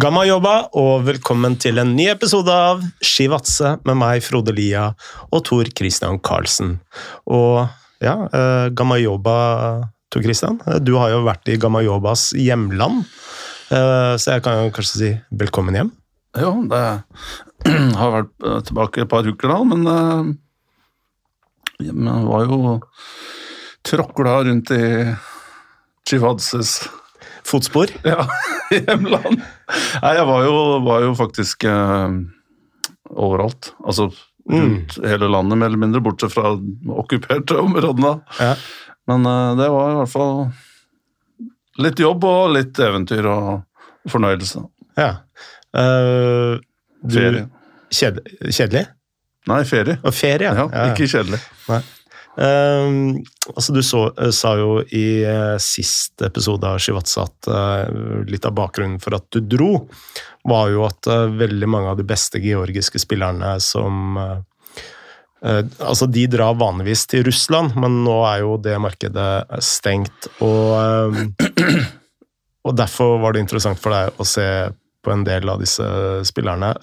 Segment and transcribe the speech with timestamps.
[0.00, 4.86] Gamma jobba, og velkommen til en ny episode av Skivatse med meg, Frode Lia,
[5.28, 6.78] og Tor Christian Karlsen.
[7.28, 7.66] Og
[8.00, 9.34] ja, eh, Gamma jobba,
[10.08, 13.02] Tor Christian, eh, du har jo vært i Gamma jobbas hjemland,
[13.68, 15.10] eh, så jeg kan jo kanskje si
[15.42, 15.92] velkommen hjem?
[16.38, 16.80] Jo, det
[18.00, 19.84] har vært eh, tilbake et par uker da, men
[21.82, 22.78] jeg var jo
[23.84, 24.84] tråkla rundt i
[26.08, 26.78] Chivadzes
[27.44, 27.90] Fotspor?
[28.06, 28.24] Ja,
[28.70, 29.42] hjemland.
[30.02, 32.18] Nei, jeg var jo, var jo faktisk eh,
[33.10, 33.72] overalt.
[33.84, 34.10] Altså
[34.50, 35.08] rundt mm.
[35.08, 36.54] hele landet, mer eller mindre, bortsett fra
[37.02, 38.16] okkuperte områdene.
[38.40, 38.54] Ja.
[39.10, 40.34] Men eh, det var i hvert fall
[41.80, 44.64] litt jobb og litt eventyr og fornøyelse.
[44.98, 45.10] Ja.
[45.76, 46.58] Uh,
[47.06, 47.46] ferie.
[47.94, 48.18] Kjed,
[48.50, 48.84] kjedelig?
[49.50, 49.96] Nei, ferie.
[50.04, 50.66] Og ferie, ja.
[50.66, 51.40] ja ikke kjedelig.
[51.70, 51.80] Nei.
[52.38, 53.18] Uh,
[53.50, 58.46] altså du så, uh, sa jo i uh, siste episode av Shivatsa at uh, litt
[58.46, 59.72] av bakgrunnen for at du dro,
[60.46, 64.16] var jo at veldig mange av de beste georgiske spillerne som
[65.40, 70.26] Altså, de drar vanligvis til Russland, men nå er jo det markedet stengt.
[70.44, 71.16] Og,
[72.68, 74.44] og derfor var det interessant for deg å se
[75.00, 75.86] på en del av disse
[76.28, 76.74] spillerne.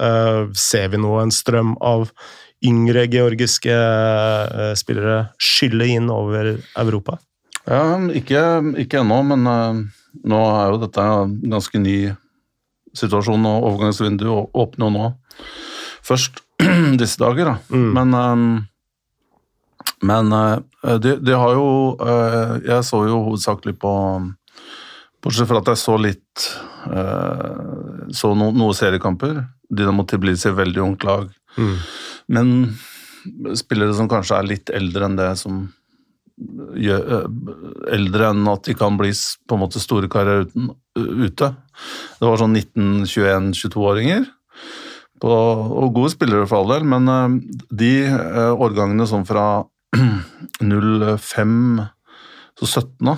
[0.58, 2.10] ser vi nå en strøm av
[2.66, 7.20] yngre georgiske uh, spillere skylle inn over Europa?
[7.68, 8.42] Ja, Ikke,
[8.80, 9.84] ikke ennå, men uh,
[10.28, 11.98] nå er jo dette en ganske ny
[12.98, 15.12] situasjon, og overgangsvinduet åpner jo nå.
[16.08, 16.42] Først
[17.02, 17.58] disse dager, da.
[17.70, 17.92] Mm.
[17.94, 18.50] Men, um,
[20.08, 20.34] men
[21.02, 21.70] de, de, har jo
[22.68, 23.92] Jeg så jo hovedsakelig på
[25.24, 26.44] Bortsett fra at jeg så litt
[28.14, 29.40] Så no, noen seriekamper.
[29.74, 31.32] Dynamo Tiblisi, veldig ungt lag.
[31.58, 31.80] Mm.
[32.32, 32.76] Men
[33.60, 35.66] spillere som kanskje er litt eldre enn det som
[36.78, 37.28] gjør,
[37.92, 40.46] Eldre enn at de kan bli på en måte store karrierer
[40.96, 41.50] ute.
[42.20, 44.28] Det var sånn 19-21-22-åringer.
[45.26, 47.40] Og gode spillere for all del, men
[47.74, 47.94] de
[48.54, 49.66] årgangene sånn fra
[50.62, 51.58] 05
[52.58, 53.16] så 17 da,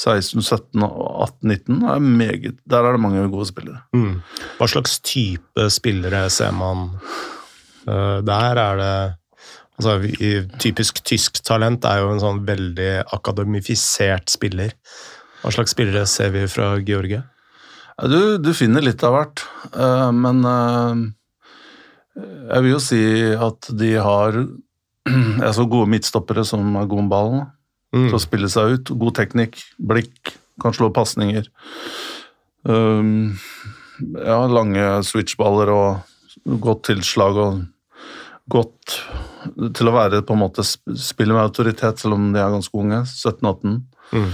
[0.00, 3.84] 16, 17, 18, 19 er meget, Der er det mange gode spillere.
[3.94, 4.22] Mm.
[4.58, 6.88] Hva slags type spillere ser man
[7.84, 8.94] der er det
[9.76, 9.98] altså,
[10.62, 14.72] Typisk tysk talent er jo en sånn veldig akademifisert spiller.
[15.42, 17.24] Hva slags spillere ser vi fra Georgia?
[18.00, 21.02] Du, du finner litt av hvert, eh, men eh,
[22.16, 23.02] jeg vil jo si
[23.36, 24.38] at de har
[25.58, 27.44] så gode midtstoppere som er gode med ballen.
[27.94, 28.08] Mm.
[28.08, 28.90] Til å spille seg ut.
[28.98, 31.46] God teknikk, blikk, kan slå pasninger.
[32.66, 33.36] Um,
[34.16, 37.60] ja, lange switchballer og godt tilslag og
[38.50, 38.98] godt
[39.76, 43.02] til å være på en måte spille med autoritet, selv om de er ganske unge.
[43.08, 43.78] 17-18.
[44.14, 44.30] Mm.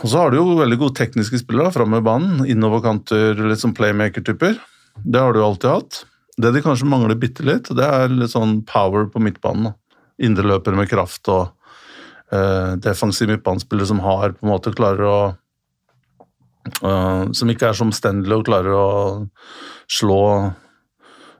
[0.00, 2.42] Og så har du jo veldig gode tekniske spillere framme i banen.
[2.48, 4.58] Innoverkanter, litt sånn playmaker-typer.
[5.00, 6.02] Det har du alltid hatt.
[6.40, 9.74] Det de kanskje mangler bitte litt, det er litt sånn power på midtbanen.
[10.20, 11.50] Indreløpere med kraft og
[12.32, 15.20] uh, defensiv midtbanespillere som har på en måte klarer å
[16.84, 18.88] uh, Som ikke er så omstendelige og klarer å
[19.90, 20.20] slå,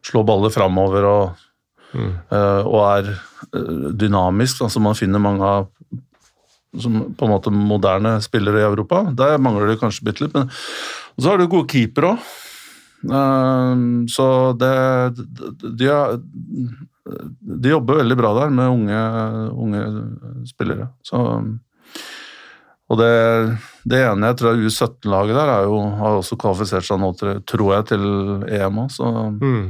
[0.05, 1.47] slå baller framover og
[1.91, 2.11] Mm.
[2.71, 4.63] Og er uh, dynamisk.
[4.67, 5.71] Altså man finner mange av
[6.79, 9.03] som på en måte moderne spillere i Europa.
[9.17, 10.37] Der mangler det kanskje bitte litt.
[10.37, 10.51] Men
[11.19, 12.29] så har du gode keepere òg.
[13.01, 13.75] Eh,
[14.13, 14.27] så
[14.61, 14.75] det
[15.79, 15.89] de,
[17.41, 19.01] de, jobber veldig bra der med unge,
[19.57, 19.83] unge
[20.49, 20.91] spillere.
[21.03, 21.23] Så,
[22.91, 23.11] og det,
[23.89, 28.07] det, ene jeg tror U17-laget der jo, har også kvalifisert seg nå, tror jeg, til
[28.51, 28.95] EM òg.
[28.95, 29.63] Så mm.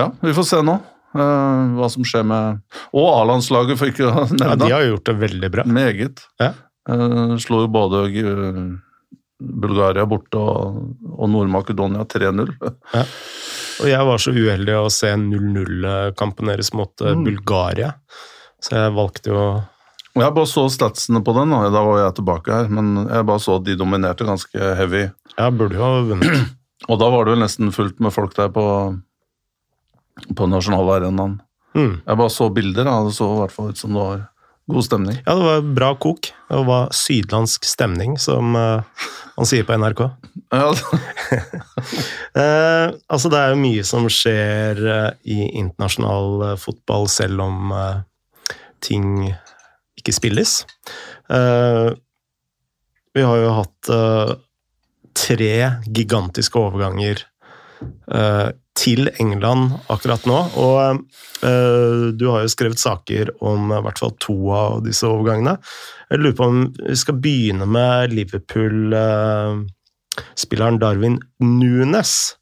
[0.00, 0.80] ja, vi får se nå.
[1.16, 2.60] Uh, hva som skjer med
[2.96, 4.48] Og A-landslaget, for ikke å nevne.
[4.52, 5.64] Ja, de har gjort det veldig bra.
[5.68, 6.26] Meget.
[6.42, 6.52] Ja.
[6.86, 8.06] Uh, slo jo både
[9.36, 10.82] Bulgaria borte og,
[11.12, 12.52] og Nord-Makedonia 3-0.
[12.94, 13.04] Ja.
[13.76, 17.24] Og jeg var så uheldig å se 0-0-kampen deres mot mm.
[17.26, 17.92] Bulgaria,
[18.62, 19.42] så jeg valgte jo
[20.16, 23.58] Jeg bare så statsene på den, da var jeg tilbake her, men jeg bare så
[23.58, 25.04] at de dominerte ganske heavy.
[25.36, 26.54] Ja, burde jo ha vunnet.
[26.92, 28.64] Og da var det vel nesten fullt med folk der på
[30.36, 31.40] på nasjonalarenaen.
[31.76, 32.00] Mm.
[32.06, 33.04] Jeg bare så bilder, da.
[33.04, 34.22] det så i hvert fall ut som det var
[34.66, 35.16] god stemning.
[35.26, 36.32] Ja, det var bra kok.
[36.48, 38.82] Det var sydlandsk stemning, som uh,
[39.36, 40.00] man sier på NRK.
[40.54, 40.72] Ja.
[40.72, 40.78] uh,
[43.12, 47.54] altså, det er jo mye som skjer uh, i internasjonal fotball, selv om
[48.84, 49.34] ting
[49.96, 50.66] ikke spilles.
[53.16, 53.88] vi har jo hatt
[55.16, 55.56] tre
[55.88, 57.24] gigantiske overganger
[58.76, 60.38] til England akkurat nå.
[60.60, 61.00] Og
[61.42, 65.56] uh, du har jo skrevet saker om i hvert fall to av disse overgangene.
[66.12, 68.92] Jeg lurer på om vi skal begynne med Liverpool.
[68.92, 69.64] Uh,
[70.38, 72.36] spilleren Darwin Nunes.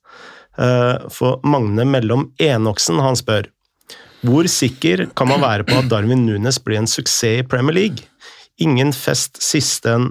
[0.58, 3.50] Uh, for Magne Mellom Enoksen, han spør
[4.24, 8.06] hvor sikker kan man være på at Darwin Nunes blir en suksess i Premier League?
[8.56, 10.06] Ingen fest siste en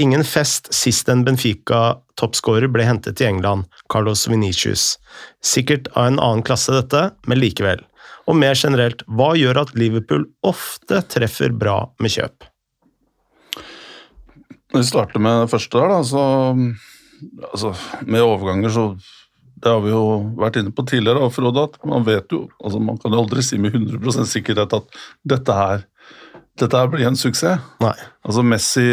[0.00, 4.96] Ingen fest sist en Benfica-toppskårer ble hentet til England, Carlos Venicius.
[5.44, 7.82] Sikkert av en annen klasse, dette, men likevel.
[8.30, 12.48] Og mer generelt, hva gjør at Liverpool ofte treffer bra med kjøp?
[14.72, 16.22] Når vi starter med det første der, da, så
[17.50, 17.74] altså,
[18.06, 18.84] Med overganger, så
[19.62, 20.04] Det har vi jo
[20.40, 23.60] vært inne på tidligere, Frode, at man vet jo altså Man kan jo aldri si
[23.60, 25.84] med 100% sikkerhet at dette her
[26.60, 27.60] dette blir en suksess.
[27.80, 27.94] Nei.
[28.24, 28.86] Altså Messi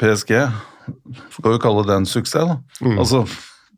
[0.00, 0.34] PSG,
[1.30, 2.58] skal jo kalle det en suksess, da.
[2.80, 2.98] Mm.
[2.98, 3.24] Altså,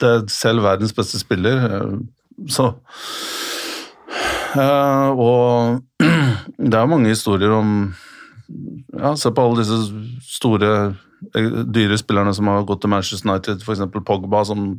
[0.01, 1.99] det er selv verdens beste spiller, eh,
[2.49, 2.73] så
[4.57, 5.81] uh, Og
[6.71, 7.93] det er mange historier om
[8.99, 9.77] ja, Se på alle disse
[10.27, 10.95] store,
[11.37, 13.81] eh, dyre spillerne som har gått til Manchester United, f.eks.
[14.07, 14.75] Pogba, som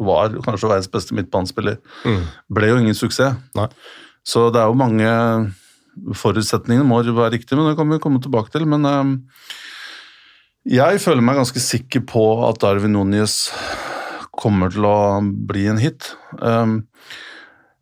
[0.00, 1.78] var kanskje verdens beste midtbanespiller.
[2.04, 2.24] Mm.
[2.54, 3.38] Ble jo ingen suksess.
[3.56, 3.68] Nei.
[4.26, 5.08] Så det er jo mange
[6.16, 8.64] Forutsetningene må være riktige, men det kan vi komme tilbake til.
[8.68, 9.42] Men uh,
[10.68, 13.50] jeg føler meg ganske sikker på at Darwin Núñez
[14.32, 16.14] kommer til å bli en hit.
[16.38, 16.84] Um,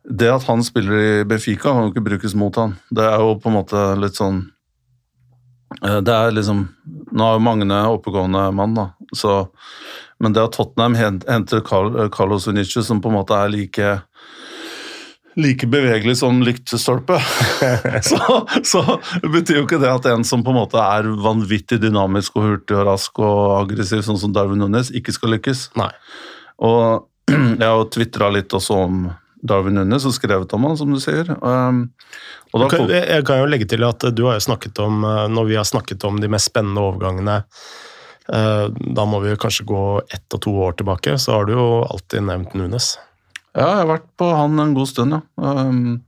[0.03, 2.75] det at han spiller i Benfica, kan jo ikke brukes mot han.
[2.89, 4.43] Det er jo på en måte litt sånn
[5.83, 6.65] uh, Det er liksom
[7.11, 9.45] Nå er jo Magne oppegående mann, da, så
[10.21, 13.93] Men det at Tottenham henter Carlos Unici, som på en måte er like
[15.39, 17.19] like bevegelig som lyktestolpe.
[18.09, 18.83] så, så
[19.23, 22.77] betyr jo ikke det at en som på en måte er vanvittig dynamisk og hurtig
[22.77, 25.69] og rask og aggressiv, sånn som Darwin Nunes, ikke skal lykkes.
[25.79, 25.91] Nei.
[26.61, 29.03] Og jeg har tvitra litt også om
[29.41, 31.31] Darwin Nunes og skrevet om han, som du sier.
[31.31, 35.47] Da, kan, jeg kan jo legge til at du har jo snakket om, uh, når
[35.49, 40.35] vi har snakket om de mest spennende overgangene uh, da må vi kanskje gå ett
[40.35, 42.93] og to år tilbake, så har du jo alltid nevnt Nunes.
[43.51, 45.21] Ja, jeg har vært på han en god stund, ja.
[45.35, 45.99] Um,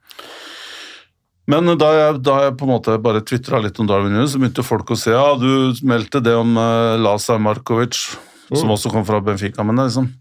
[1.51, 4.40] men da jeg, da jeg, på en måte bare tvitra litt om Darwin Nunes, så
[4.40, 8.00] begynte folk å si ja, du meldte det om uh, Lazar Markovic,
[8.48, 8.56] mm.
[8.62, 9.66] som også kom fra Benfica.
[9.68, 10.13] Men det liksom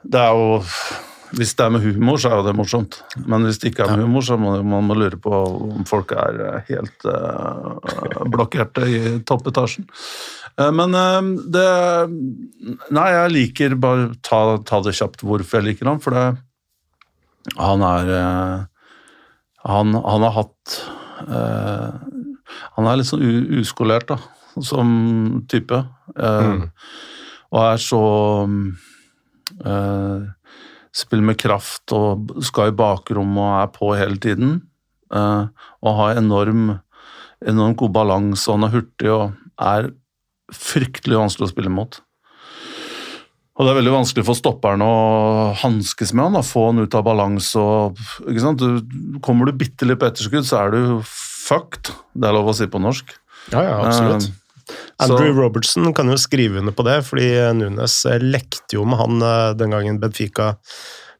[0.00, 0.62] Det er jo
[1.34, 3.02] Hvis det er med humor, så er jo det morsomt.
[3.26, 6.14] Men hvis det ikke er med humor, så må man må lure på om folk
[6.14, 7.74] er eh, helt uh,
[8.30, 9.88] blokkerte i toppetasjen.
[10.60, 11.20] Eh, men eh,
[11.54, 11.68] det
[12.94, 16.00] Nei, jeg liker bare ta, ta det kjapt hvorfor jeg liker ham.
[16.02, 16.26] For det
[17.58, 18.58] Han er eh,
[19.70, 20.78] Han, han har hatt
[21.24, 23.24] Han er litt sånn
[23.60, 24.18] uskolert, da,
[24.62, 24.88] som
[25.48, 25.78] type.
[26.18, 26.66] Mm.
[27.54, 28.00] Og er så
[30.94, 34.58] Spiller med kraft og skal i bakrom og er på hele tiden.
[35.08, 36.66] Og har enorm,
[37.40, 39.88] enormt god balanse, han er hurtig og er
[40.56, 42.00] fryktelig vanskelig å spille mot.
[43.54, 44.94] Og det er veldig vanskelig for stopperen å
[45.60, 48.62] hanskes med han, da, få han ut av balanse og ikke sant?
[48.62, 51.92] Du, Kommer du bitte litt på etterskudd, så er du fucked.
[52.18, 53.14] Det er lov å si på norsk.
[53.52, 54.26] Ja, ja, absolutt.
[54.26, 54.40] Uh,
[55.04, 59.22] Andrew så, Robertson kan jo skrive under på det, fordi Nunes lekte jo med han
[59.22, 60.54] eh, den gangen Benfica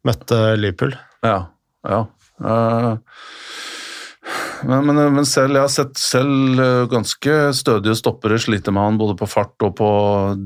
[0.07, 0.97] møtte Liverpool.
[1.25, 1.39] Ja,
[1.87, 2.05] ja.
[2.43, 2.97] Uh,
[4.67, 9.01] men, men, men, selv, jeg har sett selv eh, ganske stødige stoppere slite med han
[9.01, 9.89] både på fart og på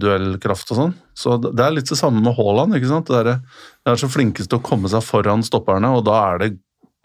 [0.00, 0.94] duellkraft og sånn.
[1.18, 2.76] Så det er litt det samme med Haaland.
[2.78, 3.10] ikke sant?
[3.10, 3.42] Det er,
[3.84, 6.50] det er så flinkest til å komme seg foran stopperne, og da er det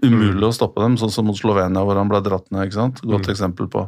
[0.03, 0.49] umulig mm.
[0.49, 2.67] å stoppe dem, sånn som mot Slovenia, hvor han ble dratt ned.
[2.67, 3.01] ikke sant?
[3.05, 3.33] Godt mm.
[3.33, 3.87] eksempel på,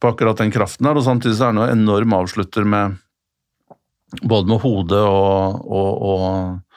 [0.00, 0.98] på, akkurat den kraften der.
[0.98, 2.98] Og samtidig så er han jo enorm avslutter med
[4.26, 6.69] både med hodet og, og, og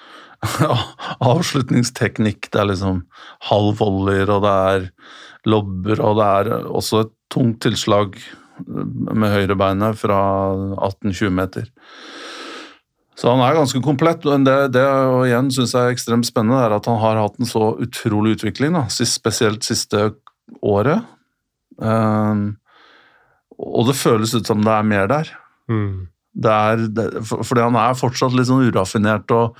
[1.33, 2.50] avslutningsteknikk.
[2.51, 3.03] Det er liksom
[3.50, 4.88] halv volleyer, og det er
[5.50, 8.17] lobber, og det er også et tungt tilslag
[8.63, 10.19] med høyrebeinet fra
[10.89, 11.71] 18-20 meter.
[13.17, 14.25] Så han er ganske komplett.
[14.25, 17.39] men Det, det og igjen synes jeg er ekstremt spennende, er at han har hatt
[17.39, 20.12] en så utrolig utvikling, da, spesielt siste
[20.62, 21.05] året.
[21.77, 22.55] Um,
[23.57, 25.29] og det føles ut som det er mer der.
[25.69, 26.09] Mm.
[26.33, 29.59] Det er, det, for, fordi han er fortsatt litt sånn uraffinert og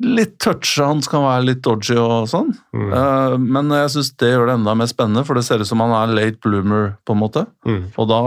[0.00, 2.52] litt toucha, han skal være litt dodgy og sånn.
[2.76, 2.92] Mm.
[2.92, 5.82] Uh, men jeg syns det gjør det enda mer spennende, for det ser ut som
[5.84, 7.44] han er late bloomer, på en måte.
[7.68, 7.82] Mm.
[8.00, 8.20] Og da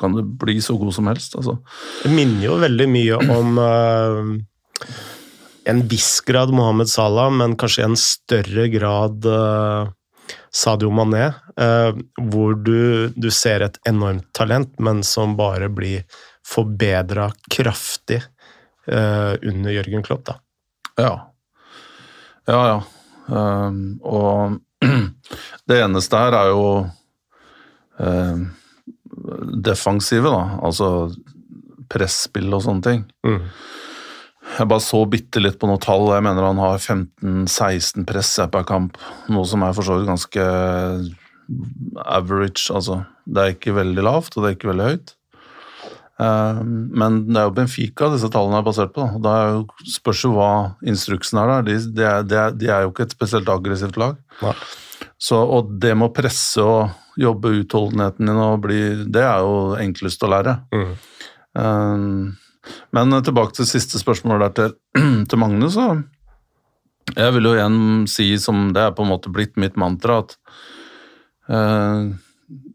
[0.00, 1.58] kan det bli så god som helst, altså.
[2.02, 4.34] Det minner jo veldig mye om uh,
[5.70, 9.90] en viss grad Mohammed Salah, men kanskje en større grad uh,
[10.50, 11.28] Sadio Mané,
[12.30, 16.06] hvor du, du, ser et enormt talent, men som bare blir
[16.46, 18.22] forbedra kraftig
[18.86, 20.22] under Jørgen Klopp.
[20.30, 20.38] da.
[21.00, 21.12] Ja.
[22.50, 22.78] Ja, ja.
[23.30, 24.58] Um, og
[25.70, 26.64] det eneste her er jo
[28.00, 28.46] um,
[29.64, 30.60] defensive, da.
[30.66, 31.10] Altså
[31.90, 33.04] presspill og sånne ting.
[33.26, 33.44] Mm.
[34.50, 38.66] Jeg bare så bitte litt på noen tall, jeg mener han har 15-16 press per
[38.66, 38.98] kamp.
[39.30, 40.46] Noe som er for så vidt ganske
[42.06, 43.02] average, altså.
[43.26, 45.14] Det er ikke veldig lavt, og det er ikke veldig høyt.
[46.20, 49.06] Eh, men det er jo Benfica disse tallene er basert på.
[49.24, 50.50] Da jo, spørs jo hva
[50.86, 51.66] instruksen er der.
[51.68, 54.18] De, de, er, de, er, jo ikke et spesielt aggressivt lag.
[55.20, 58.78] Så, og det med å presse og jobbe utholdenheten din og bli
[59.12, 60.56] Det er jo enklest å lære.
[60.76, 60.94] Mm.
[61.62, 62.06] Eh,
[62.94, 64.74] men tilbake til siste spørsmål der til,
[65.30, 65.78] til Magnus.
[67.16, 67.78] Jeg vil jo igjen
[68.10, 70.36] si, som det er på en måte blitt mitt mantra, at
[71.48, 72.10] eh,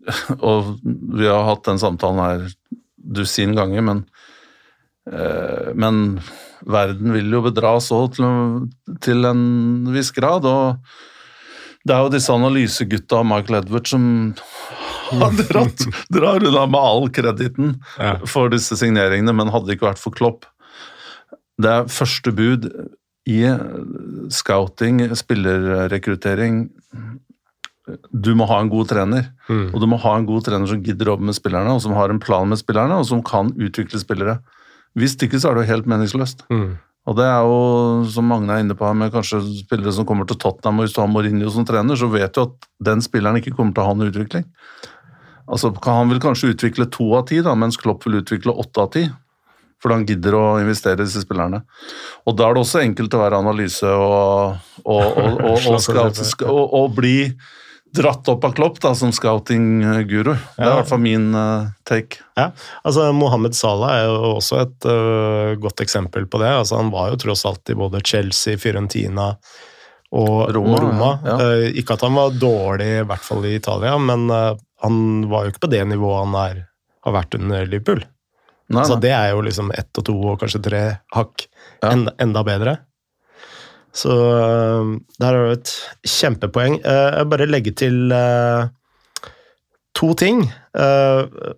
[0.47, 2.43] Og vi har hatt den samtalen her
[3.05, 4.05] dusin ganger, men
[5.11, 6.19] eh, Men
[6.65, 8.69] verden vil jo bedras òg til,
[9.05, 10.45] til en viss grad.
[10.45, 10.77] og
[11.85, 14.33] det er jo disse analysegutta av Michael Edward som
[15.11, 18.15] har dratt, drar unna med all krediten Ja.
[18.25, 20.47] for disse signeringene, men hadde det ikke vært for Klopp
[21.61, 22.65] Det er første bud
[23.29, 23.41] i
[24.33, 26.65] scouting, spillerrekruttering
[28.11, 29.29] Du må ha en god trener.
[29.49, 29.67] Mm.
[29.73, 31.93] Og du må ha en god trener som gidder å jobbe med spillerne, og som
[31.97, 34.39] har en plan med spillerne, og som kan utvikle spillere.
[34.97, 36.45] Hvis ikke så er det jo helt meningsløst.
[36.53, 36.77] Mm.
[37.05, 37.57] Og det er jo,
[38.09, 40.95] som Magne er inne på her, med kanskje spillere som kommer til Tottenham, og hvis
[40.95, 43.89] du har Mourinho som trener, så vet du at den spilleren ikke kommer til å
[43.91, 44.47] ha en utvikling.
[45.45, 48.89] Altså, Han vil kanskje utvikle to av ti, da, mens Klopp vil utvikle åtte av
[48.95, 49.05] ti.
[49.83, 51.59] Fordi han gidder å investere i disse spillerne.
[52.25, 57.19] Og da er det også enkelt å være analyse og, og, og, og, og bli
[57.95, 60.33] dratt opp av Klopp da, som scouting-guru.
[60.35, 60.75] Det er i Ja.
[60.79, 62.19] hvert fall min uh, take.
[62.37, 62.49] Ja,
[62.83, 66.49] altså Mohammed Salah er jo også et uh, godt eksempel på det.
[66.51, 69.31] Altså Han var jo tross alt i både Chelsea, Fiorentina
[70.15, 71.11] og Roma, og Roma.
[71.25, 75.45] ja, Uh, ikke at han var dårlig, i hvert fall i Italia, men han var
[75.47, 76.59] jo ikke på det nivået han er,
[77.05, 78.03] har vært under Liverpool.
[78.69, 80.79] Nei, Så det er jo liksom ett og to og kanskje tre
[81.13, 81.43] hakk
[81.85, 82.77] enda, enda bedre.
[83.95, 84.15] Så
[85.21, 85.73] der er jo et
[86.03, 86.79] kjempepoeng.
[86.83, 88.65] Eh, jeg bare legger til øh,
[89.95, 90.41] to ting.
[90.75, 91.53] Eh,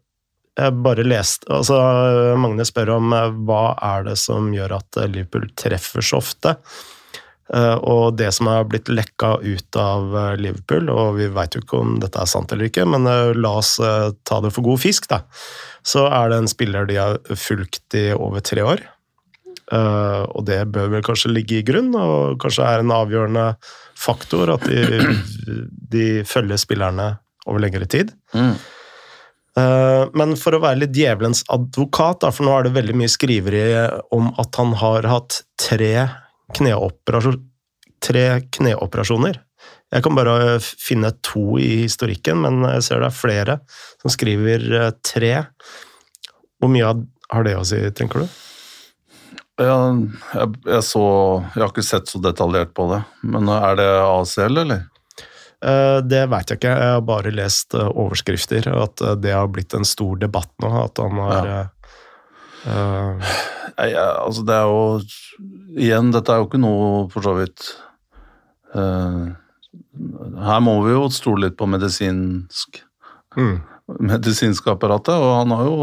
[0.57, 1.77] jeg bare leste altså
[2.41, 3.63] Magne spør om eh, hva
[3.93, 6.55] er det som gjør at eh, Liverpool treffer så ofte.
[7.53, 11.63] Eh, og det som har blitt lekka ut av eh, Liverpool, og vi veit jo
[11.63, 14.67] ikke om dette er sant eller ikke, men eh, la oss eh, ta det for
[14.67, 15.23] god fisk, da.
[15.87, 18.83] Så er det en spiller de har fulgt i over tre år.
[19.67, 23.47] Eh, og det bør vel kanskje ligge i grunn, og kanskje er en avgjørende
[23.97, 25.01] faktor at de,
[25.91, 27.09] de følger spillerne
[27.47, 28.13] over lengre tid.
[28.35, 28.53] Mm.
[29.59, 33.65] Eh, Men for å være litt djevelens advokat, for nå er det veldig mye skriveri
[34.15, 36.07] om at han har hatt tre,
[36.55, 37.41] kneoperasjon,
[38.03, 39.41] tre kneoperasjoner.
[39.91, 43.59] Jeg kan bare finne to i historikken, men jeg ser det er flere
[44.01, 45.33] som skriver eh, tre.
[46.57, 46.91] Hvor mye
[47.31, 48.37] har det å si, tenker du?
[49.57, 49.77] Ja,
[50.37, 51.01] jeg, jeg så
[51.55, 54.83] Jeg har ikke sett så detaljert på det, men er det ACL, eller?
[55.65, 58.67] Eh, Det veit jeg ikke, jeg har bare lest eh, overskrifter.
[58.83, 60.69] At eh, det har blitt en stor debatt nå.
[60.83, 61.63] At han har Ja.
[62.67, 63.33] uh...
[63.77, 65.01] jeg, altså det er jo
[65.77, 67.67] Igjen, dette er jo ikke noe for så vidt
[68.73, 69.27] uh,
[70.41, 72.79] Her må vi jo stole litt på medisinsk
[73.37, 73.59] mm,
[74.01, 75.77] medisinske apparatet, og han har jo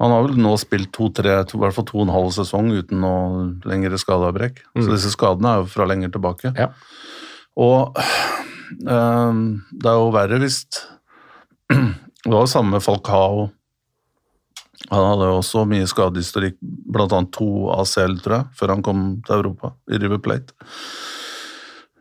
[0.00, 2.70] han har vel nå spilt to-tre, to, i hvert fall to og en halv sesong
[2.72, 4.62] uten noe lengre skadeavbrekk.
[4.72, 4.92] Så Mm.
[4.94, 6.54] disse skadene er jo fra lenger tilbake.
[6.56, 6.70] Ja.
[7.60, 9.32] Og eh,
[9.76, 10.62] det er jo verre hvis
[11.70, 13.50] Det var jo samme Falcao.
[14.90, 16.56] Han hadde jo også mye skadehistorikk,
[16.96, 20.52] annet to ACL, tror jeg, før han kom til Europa, i River Plate.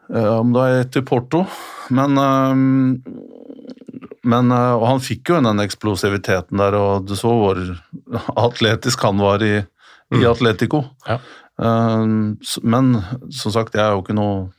[0.09, 1.43] Om Om det er ett i Porto,
[1.91, 3.38] men eh,
[4.23, 7.59] men, eh, og han fikk jo den eksplosiviteten der, og du så hvor
[8.37, 9.65] atletisk han var i, i
[10.09, 10.23] Mm.
[10.31, 10.83] Atletico.
[11.05, 11.19] Ja.
[11.61, 12.05] Eh,
[12.63, 12.87] Men
[13.29, 14.49] som sagt, jeg er jo ikke noe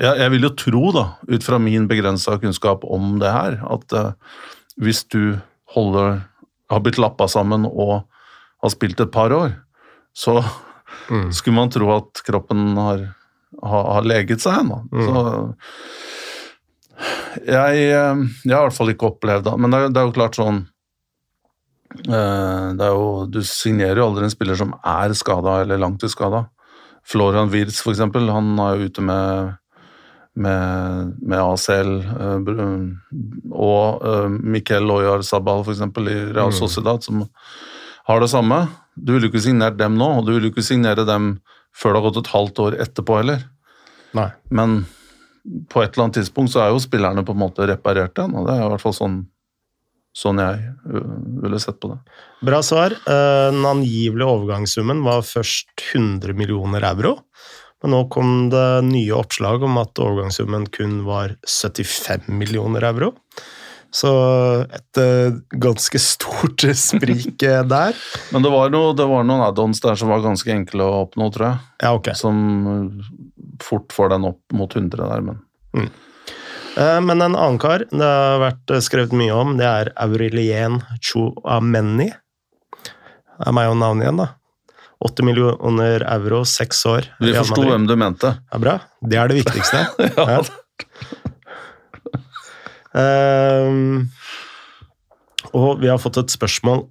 [0.00, 3.94] jeg, jeg vil jo tro, da, ut fra min begrensa kunnskap om det her, at
[3.96, 4.10] eh,
[4.80, 5.38] hvis du
[5.74, 6.20] holder
[6.70, 8.04] har blitt lappa sammen og
[8.62, 9.54] har spilt et par år,
[10.14, 10.38] så
[11.10, 13.06] mm, skulle man tro at kroppen har,
[13.62, 14.72] har, har leget seg hen.
[14.92, 15.06] Mm.
[15.06, 15.24] Så
[17.38, 19.56] jeg, eh, jeg har i hvert fall ikke opplevd det.
[19.60, 20.60] Men det er, det er jo klart sånn
[22.08, 26.46] eh, det er jo, Du signerer jo aldri en spiller som er skada eller langtidsskada.
[27.06, 29.56] Florian Wirtz, for eksempel, han er jo ute med
[30.40, 32.50] med, med ACL eh,
[33.50, 34.04] og
[34.46, 36.56] Miquel Loyar Sabal eksempel, i Real Mm.
[36.56, 37.24] Sociedad, som
[38.06, 38.60] har det samme.
[38.94, 41.40] Du ville ikke signert dem nå, og du ville ikke signere dem
[41.76, 43.42] før det har gått et halvt år etterpå heller.
[44.14, 44.30] nei.
[44.50, 44.86] Men
[45.70, 48.48] på et eller annet tidspunkt så er jo spillerne på en måte reparert igjen, og
[48.48, 49.20] det er i hvert fall sånn
[50.10, 51.10] Sånn jeg øh,
[51.44, 52.00] ville sett på det.
[52.42, 52.90] Bra svar.
[52.98, 57.12] Eh, Den angivelige overgangssummen var først 100 millioner euro.
[57.80, 63.12] Men nå kom det nye oppslag om at overgangssummen kun var 75 millioner euro.
[63.90, 64.10] Så
[64.70, 67.96] et eh, ganske stort sprik eh, der.
[68.30, 71.26] Men det var, noe, det var noen add-ons der som var ganske enkle å oppnå,
[71.34, 71.64] tror jeg.
[71.82, 72.12] Ja, ok.
[72.18, 72.36] Som
[72.70, 73.08] øh,
[73.66, 75.90] fort får den opp mot 100 der, men
[76.78, 80.80] Eh, Men en annen kar det har vært eh, skrevet mye om, det er Aurelien
[81.02, 82.06] Chouameni.
[82.10, 84.28] Det er meg og navnet igjen, da.
[85.00, 87.08] 80 millioner euro, seks år.
[87.20, 88.34] vi forsto hvem du mente.
[88.52, 88.74] Ja, bra.
[89.00, 89.86] Det er det viktigste.
[92.94, 93.66] Ja.
[93.66, 94.08] um,
[95.54, 96.84] og vi har fått et spørsmål.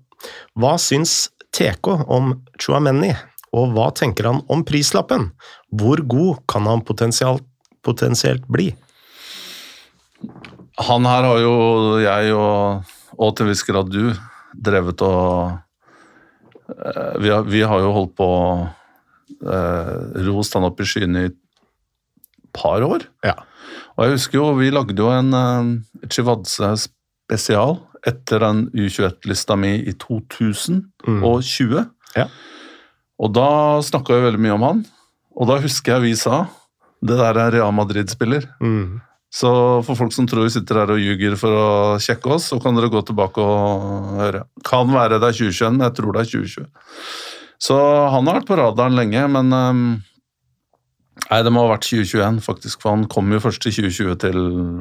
[0.59, 3.13] Hva syns TK om Chouameni,
[3.55, 5.31] og hva tenker han om prislappen?
[5.73, 7.45] Hvor god kan han potensielt,
[8.51, 8.69] bli?
[10.89, 11.55] Han her har jo
[12.03, 14.11] jeg og, og til en viss grad du
[14.53, 15.55] drevet og
[16.69, 18.29] eh, vi har, vi har jo holdt på
[19.47, 19.93] eh,
[20.27, 21.39] rost han opp i skyene i et
[22.55, 23.05] par år.
[23.25, 23.37] Ja.
[23.95, 29.75] Og jeg husker jo, vi lagde jo en eh, Chivadze spesial etter den U21-lista mi
[29.83, 31.83] i 2020.
[31.83, 31.91] Mm.
[32.15, 32.29] Ja.
[33.19, 33.49] Og da
[33.83, 34.81] snakka vi veldig mye om han.
[35.39, 36.45] Og da husker jeg vi sa
[36.99, 38.47] det der er Real Madrid-spiller.
[38.59, 38.99] Mm.
[39.31, 39.49] Så
[39.85, 41.67] for folk som tror vi sitter her og ljuger for å
[42.01, 44.43] sjekke oss, så kan dere gå tilbake og høre.
[44.65, 46.69] Kan være det er 2021, men jeg tror det er 2020.
[47.59, 47.77] Så
[48.15, 49.89] han har vært på radaren lenge, men um,
[51.29, 54.37] Nei, det må ha vært 2021, faktisk, for han kom jo først i 2020 til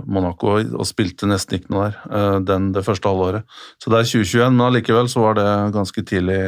[0.09, 3.59] Monaco og spilte nesten ikke noe der eh, den, det første halvåret.
[3.83, 6.39] Så det er 2021, men allikevel så var det ganske tidlig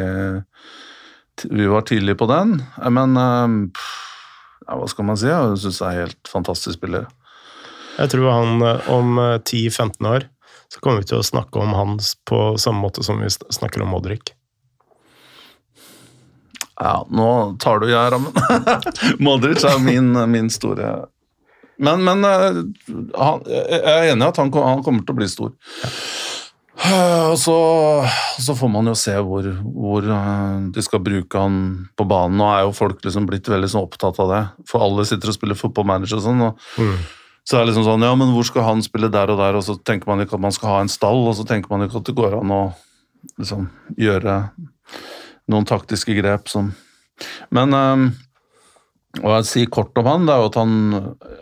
[1.49, 3.73] Vi var tidlig på den, Eh, men ehm,
[4.67, 5.31] ja, hva skal man si?
[5.31, 7.09] Jeg syns det er helt fantastisk spiller.
[7.99, 10.29] Jeg tror han eh, om eh, 10-15 år
[10.71, 13.91] så kommer vi til å snakke om hans på samme måte som vi snakker om
[13.91, 14.31] Modric.
[16.81, 18.33] Ja, nå tar du jeg rammen.
[19.27, 21.09] Modric er min, min store
[21.77, 22.61] Men, men eh,
[23.19, 25.53] han, jeg er enig i at han, han kommer til å bli stor.
[25.85, 25.99] Eh,
[26.81, 27.55] Og så,
[28.41, 31.57] så får man jo se hvor, hvor eh, de skal bruke han
[31.99, 32.39] på banen.
[32.41, 34.41] Nå er jo folk liksom blitt veldig sånn opptatt av det,
[34.71, 36.41] for alle sitter og spiller fotballmanager og sånn.
[36.47, 36.95] og Mm.
[37.45, 39.65] så er det liksom sånn, ja, men hvor skal han spille der og der, og
[39.67, 42.01] så tenker man ikke at man skal ha en stall, og så tenker man ikke
[42.01, 42.63] at det går an å
[43.37, 43.69] liksom
[44.01, 44.39] gjøre
[45.51, 46.73] noen taktiske grep som
[47.53, 48.05] Men um,
[49.21, 50.75] hva jeg sier kort om han, det er jo at han,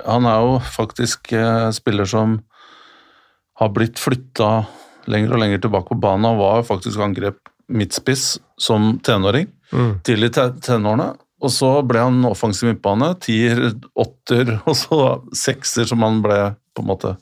[0.03, 2.39] han er jo faktisk eh, spiller som
[3.61, 4.65] har blitt flytta
[5.09, 6.29] lenger og lenger tilbake på banen.
[6.29, 9.99] Han var faktisk angrep midtspiss som tenåring Mm.
[10.01, 11.11] tidlig i tenårene.
[11.45, 13.59] Og så ble han offensiv midtbane, tier,
[14.01, 15.01] åtter, og så
[15.37, 16.39] sekser, som han ble
[16.75, 17.13] på en måte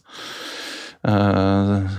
[1.07, 1.97] eh,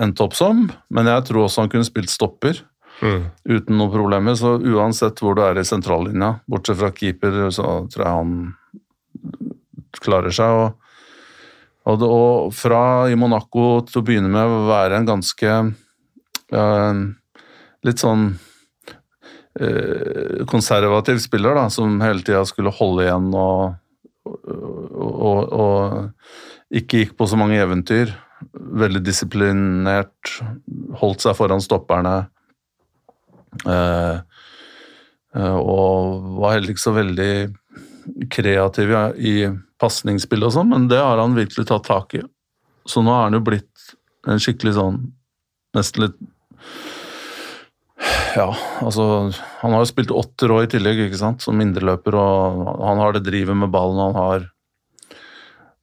[0.00, 0.64] endte opp som.
[0.90, 2.62] Men jeg tror også han kunne spilt stopper
[3.00, 3.30] Mm.
[3.48, 4.34] uten noen problemer.
[4.36, 8.34] Så uansett hvor du er i sentrallinja, bortsett fra keeper, så tror jeg han
[10.04, 10.52] klarer seg.
[10.52, 10.79] Og,
[11.88, 15.52] og, det, og fra i Monaco til å begynne med å være en ganske
[16.52, 17.02] eh,
[17.86, 18.26] litt sånn
[19.60, 23.78] eh, konservativ spiller, da, som hele tida skulle holde igjen og,
[24.28, 26.10] og, og,
[26.70, 28.12] ikke gikk på så mange eventyr.
[28.54, 30.36] Veldig disiplinert,
[31.00, 32.28] holdt seg foran stopperne.
[33.66, 34.22] Uh,
[35.34, 37.32] og var heller ikke så veldig
[38.30, 39.34] kreativ i,
[39.80, 42.20] pasningsspill og sånn, men det har han virkelig tatt tak i.
[42.88, 43.94] Så nå er han jo blitt
[44.28, 44.98] en skikkelig sånn
[45.76, 46.16] Nesten litt
[48.34, 48.48] Ja,
[48.82, 49.04] altså
[49.60, 53.14] Han har jo spilt åtter år i tillegg, ikke sant, som indreløper, og han har
[53.14, 54.48] det drivet med ballen, han har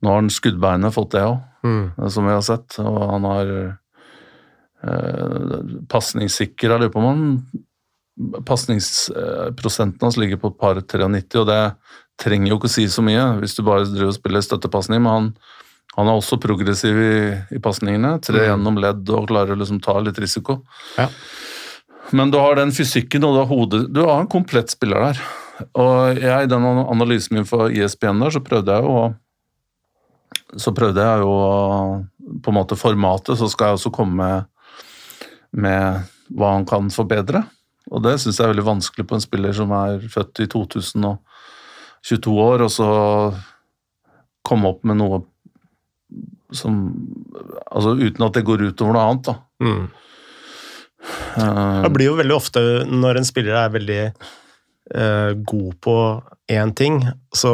[0.01, 2.09] Nå har han skuddbeinet fått det òg, Mm.
[2.13, 3.47] som vi har sett, og han har
[4.85, 5.57] eh,
[5.89, 6.69] pasningssikker.
[6.69, 7.23] Jeg lurer på om han
[8.45, 11.57] Pasningsprosenten hans ligger på et par 93, og det
[12.21, 15.11] trenger jo ikke å si så mye hvis du bare driver og spiller støttepasning, men
[15.13, 15.27] han,
[15.97, 17.17] han er også progressiv i,
[17.53, 18.17] i pasningene.
[18.25, 18.47] Tre Mm.
[18.51, 20.61] gjennom ledd og klarer å liksom ta litt risiko.
[20.97, 21.09] Ja.
[22.11, 25.21] Men du har den fysikken og du har hodet Du har en komplett spiller der.
[25.75, 29.07] Og jeg, i den analysen min for ISBN der, så prøvde jeg å
[30.55, 31.31] så prøvde jeg jo
[32.43, 34.45] på en måte formatet, så skal jeg også komme med,
[35.51, 37.43] med hva han kan forbedre.
[37.91, 40.47] Og det syns jeg er veldig vanskelig på en spiller som er født i
[42.07, 42.89] 2022 år, og så
[44.47, 45.23] komme opp med noe
[46.55, 46.79] som
[47.67, 49.33] Altså uten at det går utover noe annet, da.
[49.59, 49.87] Mm.
[51.37, 55.95] Eh, Det blir jo veldig ofte når en spiller er veldig uh, god på
[56.55, 57.01] én ting,
[57.35, 57.51] så,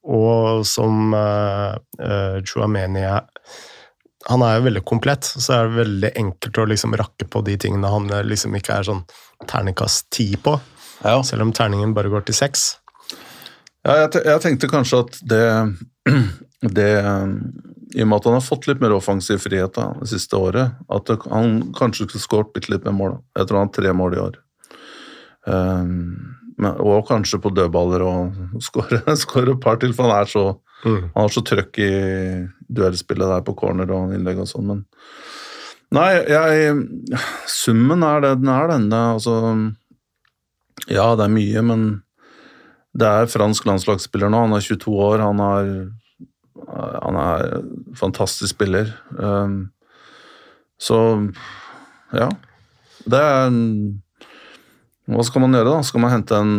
[0.00, 1.76] og som uh,
[2.48, 3.28] Chuameni er,
[4.30, 7.58] han er jo veldig komplett, så er det veldig enkelt å liksom rakke på de
[7.60, 9.04] tingene han liksom ikke er sånn
[9.44, 10.56] terningkast ti på.
[11.04, 11.18] Ja.
[11.20, 12.78] Selv om terningen bare går til seks.
[13.84, 15.44] Ja, jeg, jeg, tenkte kanskje at det,
[16.78, 20.40] det I og med at han har fått litt mer offensiv frihet da, det siste
[20.40, 23.18] året, at det, han kanskje skulle skåret bitte litt mer mål.
[23.36, 24.40] Jeg tror han har tre mål i år.
[25.44, 25.92] Um,
[26.56, 30.46] men, og kanskje på dødballer og skåre et par til, for han er så
[30.84, 31.00] mm.
[31.12, 31.92] Han har så trøkk i
[32.74, 34.84] duellspillet der på corner og innlegg og sånn, men
[35.94, 36.72] Nei, jeg
[37.50, 38.88] Summen er det den er, den.
[38.90, 39.34] Altså
[40.88, 41.84] Ja, det er mye, men
[42.94, 44.44] det er fransk landslagsspiller nå.
[44.46, 45.22] Han er 22 år.
[45.24, 45.70] Han er,
[47.02, 47.54] han er
[47.98, 48.92] fantastisk spiller.
[49.18, 49.68] Um,
[50.78, 50.98] så
[52.14, 52.28] ja.
[53.04, 53.50] Det er
[55.04, 55.84] hva skal man gjøre, da?
[55.84, 56.52] Skal man hente en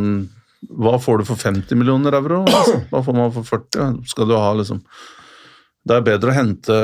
[0.65, 2.43] Hva får du for 50 millioner euro?
[2.91, 4.03] Hva får man for 40?
[4.09, 4.83] Skal du ha liksom
[5.85, 6.77] Det er bedre å hente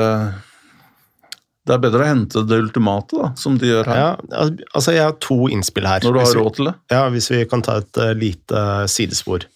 [1.66, 4.00] det er bedre å hente det ultimate, da, som de gjør her.
[4.00, 6.02] Ja, altså Jeg har to innspill her.
[6.02, 6.74] Når du har råd til det?
[6.90, 9.46] Ja, Hvis vi kan ta et uh, lite uh, sidespor.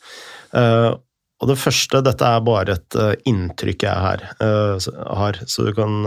[0.55, 0.95] Uh,
[1.43, 2.97] og Det første Dette er bare et
[3.29, 6.07] inntrykk jeg her, har, så du kan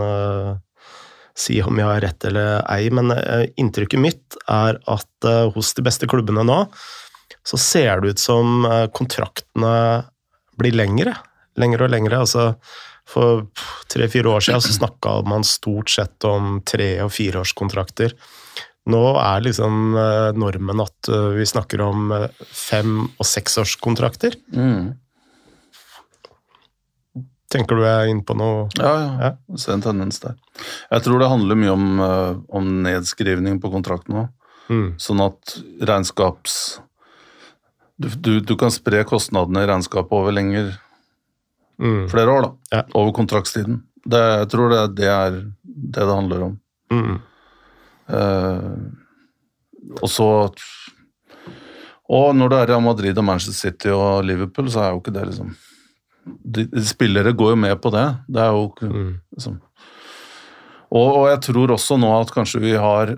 [1.40, 5.72] si om jeg har rett eller ei, men eh, inntrykket mitt er at eh, hos
[5.76, 6.60] de beste klubbene nå,
[7.46, 9.74] så ser det ut som eh, kontraktene
[10.60, 11.14] blir lengre.
[11.60, 12.20] Lengre og lengre.
[12.20, 12.52] altså
[13.10, 13.46] for
[13.90, 18.14] tre-fire år siden så snakka man stort sett om tre- og fireårskontrakter.
[18.90, 19.92] Nå er liksom
[20.40, 22.14] normen at vi snakker om
[22.48, 24.38] fem- og seksårskontrakter.
[24.56, 24.94] Mm.
[27.50, 29.10] Tenker du jeg er inne på noe Ja, ja.
[29.26, 29.58] ja.
[29.58, 30.36] Ser en tendens der.
[30.92, 31.88] Jeg tror det handler mye om,
[32.48, 34.30] om nedskrivning på kontrakten òg.
[34.70, 34.86] Mm.
[35.02, 36.60] Sånn at regnskaps
[38.00, 40.70] du, du, du, kan spre kostnadene i regnskapet over lenger
[41.80, 42.02] mm.
[42.12, 42.76] Flere år, da.
[42.76, 42.82] Ja.
[42.94, 43.80] Over kontraktstiden.
[44.04, 46.58] Det, jeg tror det, det, er det det handler om.
[46.92, 47.18] Mm.
[48.10, 50.26] Uh, og så
[52.10, 55.14] Og når det er Real Madrid og Manchester City og Liverpool, så er jo ikke
[55.14, 55.52] det liksom
[56.26, 58.06] de, de spillere går jo med på det.
[58.28, 59.12] Det er jo mm.
[59.36, 59.58] liksom
[60.90, 63.12] og, og, jeg tror også nå at kanskje vi har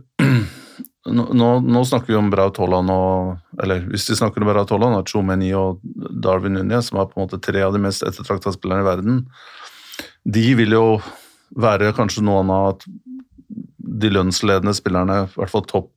[1.11, 5.01] nå, nå, snakker vi om Braut Haaland og Eller hvis vi snakker om Braut Haaland,
[5.01, 5.81] og Chomeni og
[6.23, 9.25] Darwin Nunez, som er på en måte tre av de mest ettertrakta spillerne i verden,
[10.23, 10.87] de vil jo
[11.59, 12.87] være kanskje noen av
[13.83, 15.91] de lønnsledende spillerne, i hvert fall topp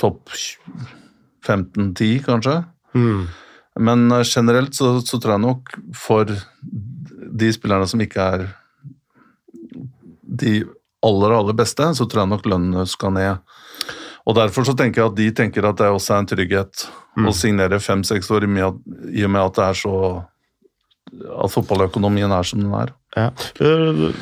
[0.00, 0.34] topp
[1.46, 2.58] 15-10, kanskje.
[2.94, 3.26] Mm.
[3.80, 6.30] Men eh, generelt så, så, tror jeg nok for
[7.34, 8.46] de spillerne som ikke er
[10.22, 10.62] de
[11.04, 13.56] aller, aller beste, så tror jeg nok lønnene skal ned.
[14.24, 17.26] Og Derfor så tenker jeg at de tenker at det også er en trygghet mm.
[17.28, 19.98] å signere fem-seks år, i og med at det er så
[21.14, 22.94] at fotballøkonomien er som den er.
[23.14, 23.28] Ja.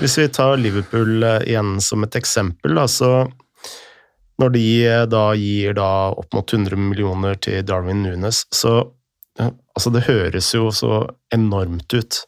[0.00, 3.12] Hvis vi tar Liverpool øh, igjen som et eksempel, da, så
[4.42, 8.82] når de øh, da gir da opp mot 100 millioner til Darwin Nunes, så
[9.72, 12.18] Altså, det høres jo så enormt ut,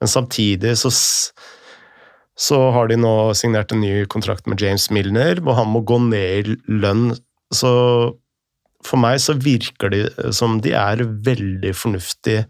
[0.00, 0.88] men samtidig så
[2.34, 6.00] så har de nå signert en ny kontrakt med James Milner, hvor han må gå
[6.08, 7.12] ned i lønn.
[7.54, 7.70] Så
[8.84, 12.44] for meg så virker de som de er veldig fornuftige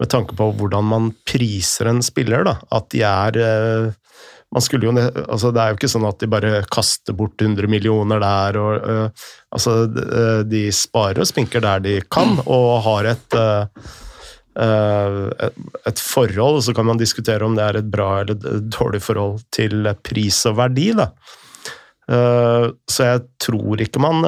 [0.00, 2.46] med tanke på hvordan man priser en spiller.
[2.48, 2.56] da.
[2.72, 3.90] At de er eh,
[4.50, 4.94] man skulle jo,
[5.30, 8.56] altså Det er jo ikke sånn at de bare kaster bort 100 millioner der.
[8.58, 9.84] og uh, altså
[10.42, 13.38] De sparer og spinker der de kan, og har et,
[14.58, 16.62] et forhold.
[16.66, 20.58] Så kan man diskutere om det er et bra eller dårlig forhold til pris og
[20.58, 20.90] verdi.
[20.98, 21.10] da.
[22.10, 24.24] Uh, så jeg tror ikke man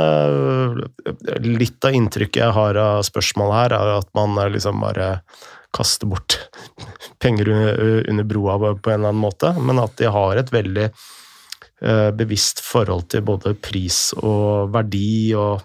[1.42, 5.16] Litt av inntrykket jeg har av spørsmålet her, er at man liksom bare
[5.74, 6.38] kaster bort
[7.22, 7.50] penger
[8.08, 12.62] under broa på en eller annen måte, men at de har et veldig eh, bevisst
[12.64, 15.32] forhold til både pris og verdi.
[15.34, 15.64] og,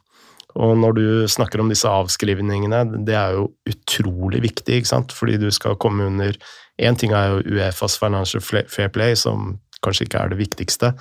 [0.58, 5.16] og når du snakker om disse avskrivningene, det er jo utrolig viktig, ikke sant?
[5.16, 6.38] fordi du skal komme under
[6.78, 10.92] Én ting er jo Uefas Financial Fair Play, som kanskje ikke er det viktigste.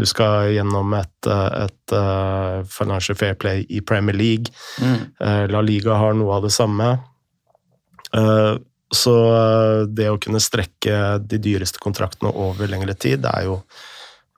[0.00, 4.48] Du skal gjennom et, et uh, Financial Fair Play i Premier League.
[4.80, 5.02] Mm.
[5.20, 6.88] Uh, La Liga har noe av det samme.
[8.14, 8.54] Eh,
[8.94, 13.56] så eh, det å kunne strekke de dyreste kontraktene over lengre tid, det er jo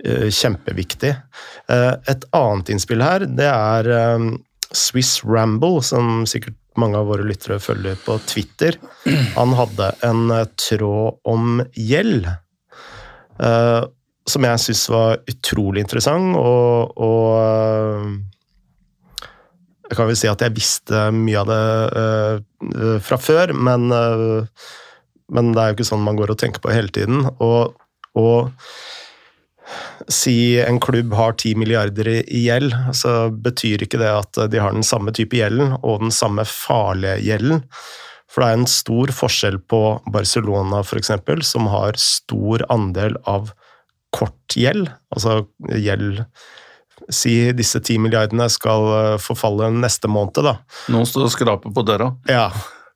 [0.04, 1.14] eh, kjempeviktig.
[1.68, 3.90] Et annet innspill her, det er
[4.74, 8.76] Swiss Ramble, som sikkert mange av våre lyttere følger på Twitter.
[9.36, 10.28] Han hadde en
[10.60, 12.28] tråd om gjeld
[14.28, 18.18] som jeg syns var utrolig interessant, og, og
[19.88, 21.62] jeg kan vel si at jeg visste mye av det
[23.06, 26.92] fra før, men, men, det er jo ikke sånn man går og tenker på hele
[26.92, 27.24] tiden.
[27.40, 27.78] Og,
[28.18, 28.52] og
[30.08, 34.72] Si en klubb har 10 milliarder i gjeld, så betyr ikke det at de har
[34.76, 37.64] den samme type gjelden og den samme farlige gjelden.
[38.28, 41.12] For det er en stor forskjell på Barcelona f.eks.,
[41.48, 43.52] som har stor andel av
[44.14, 45.42] kort gjeld, altså
[45.76, 46.24] gjeld
[47.14, 50.56] Si disse ti milliardene skal eh, forfalle neste måned, da.
[50.92, 52.10] Noen står og skraper på døra.
[52.28, 52.50] Ja.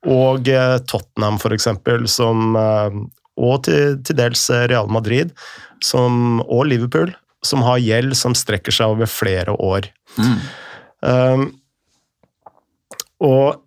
[0.05, 2.97] Og eh, Tottenham, eksempel, som eh,
[3.41, 5.31] Og til, til dels Real Madrid
[5.83, 7.11] som, og Liverpool,
[7.43, 9.89] som har gjeld som strekker seg over flere år.
[10.15, 10.39] Mm.
[11.03, 11.45] Um,
[13.23, 13.63] og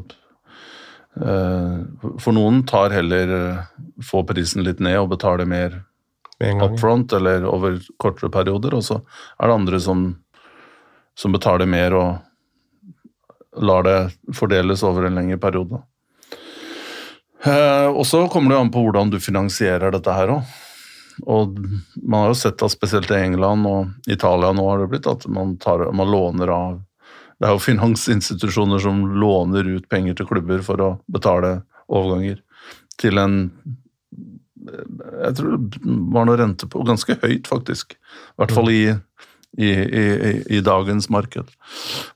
[1.15, 3.29] For noen tar heller
[4.03, 5.77] Få prisen litt ned og betaler mer
[6.59, 8.97] up front eller over kortere perioder, og så
[9.39, 10.01] er det andre som,
[11.15, 13.99] som betaler mer og lar det
[14.35, 15.79] fordeles over en lengre periode.
[17.45, 20.55] Eh, og så kommer det an på hvordan du finansierer dette her òg.
[21.31, 21.59] Og
[22.03, 25.27] man har jo sett at spesielt i England og Italia nå har det blitt at
[25.31, 26.81] man, tar, man låner av
[27.45, 31.59] Det er jo finansinstitusjoner som låner ut penger til klubber for å betale
[31.93, 32.39] overganger
[32.97, 33.35] til en
[34.65, 35.81] Jeg tror det
[36.15, 37.99] var noe rente på ganske høyt, faktisk.
[37.99, 38.85] I hvert fall i
[39.57, 41.51] i, i, i, dagens marked.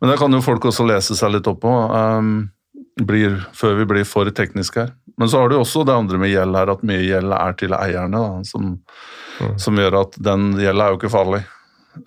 [0.01, 2.49] Men det kan jo folk også lese seg litt opp på um,
[2.99, 4.95] blir, før vi blir for tekniske her.
[5.19, 7.75] Men så har du også det andre med gjeld her, at mye gjeld er til
[7.75, 8.19] eierne.
[8.19, 8.73] Da, som,
[9.39, 9.55] mm.
[9.63, 11.43] som, gjør at den gjelda er jo ikke farlig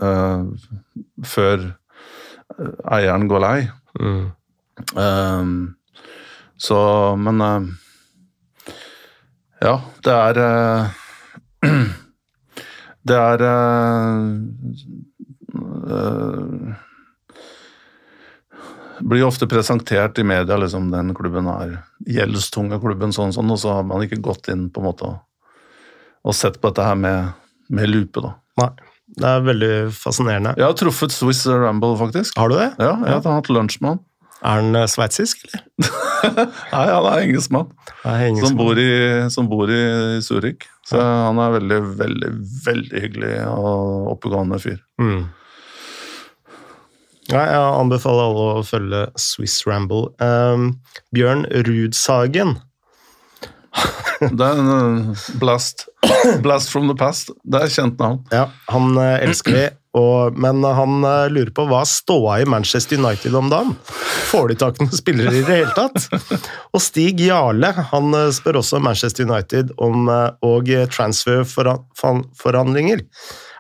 [0.04, 0.44] uh,
[1.28, 1.70] før
[2.92, 3.60] eieren går lei.
[4.00, 4.32] Mm.
[4.96, 5.76] Um,
[6.58, 6.80] så,
[7.20, 7.62] men uh,
[9.62, 10.40] Ja, det er
[13.12, 14.32] Det er uh,
[19.02, 23.78] blir ofte presentert i media liksom den klubben er gjeldstunge klubben, sånn, sånn, og så
[23.78, 25.18] har man ikke gått inn på en måte og,
[26.22, 27.32] og sett på dette her med,
[27.74, 28.22] med lupe.
[28.22, 28.36] da.
[28.62, 28.70] Nei,
[29.20, 30.54] det er veldig fascinerende.
[30.60, 32.38] Jeg har truffet Swiss Ramble, faktisk.
[32.40, 32.70] Har du det?
[32.80, 34.02] Ja, jeg har hatt lunsj med han.
[34.42, 35.66] Er han eh, sveitsisk, eller?
[36.74, 37.74] Nei, han er engelskmann.
[38.42, 38.90] Som bor i,
[39.34, 39.84] som bor i
[40.26, 40.66] Zurich.
[40.88, 41.10] Så ja.
[41.28, 42.32] han er veldig, veldig,
[42.66, 44.80] veldig hyggelig og oppegående fyr.
[45.02, 45.30] Mm.
[47.30, 50.10] Ja, jeg anbefaler alle å følge Swiss Ramble.
[50.20, 50.74] Um,
[51.16, 52.58] Bjørn Rudsagen.
[54.22, 55.88] det er en uh, blast.
[56.46, 57.32] blast from the past.
[57.44, 58.20] Det er kjent navn.
[58.34, 59.70] Ja, han uh, elsker vi.
[59.98, 63.76] Og, men han uh, lurer på hva ståa i Manchester United om dagen?
[64.30, 65.98] Får de tak i noen spillere i det hele tatt?
[66.72, 73.00] Og Stig Jarle han spør også Manchester United om og transferforhandlinger.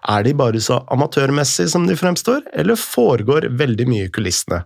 [0.09, 4.63] Er de bare så amatørmessige som de fremstår, eller foregår veldig mye i kulissene?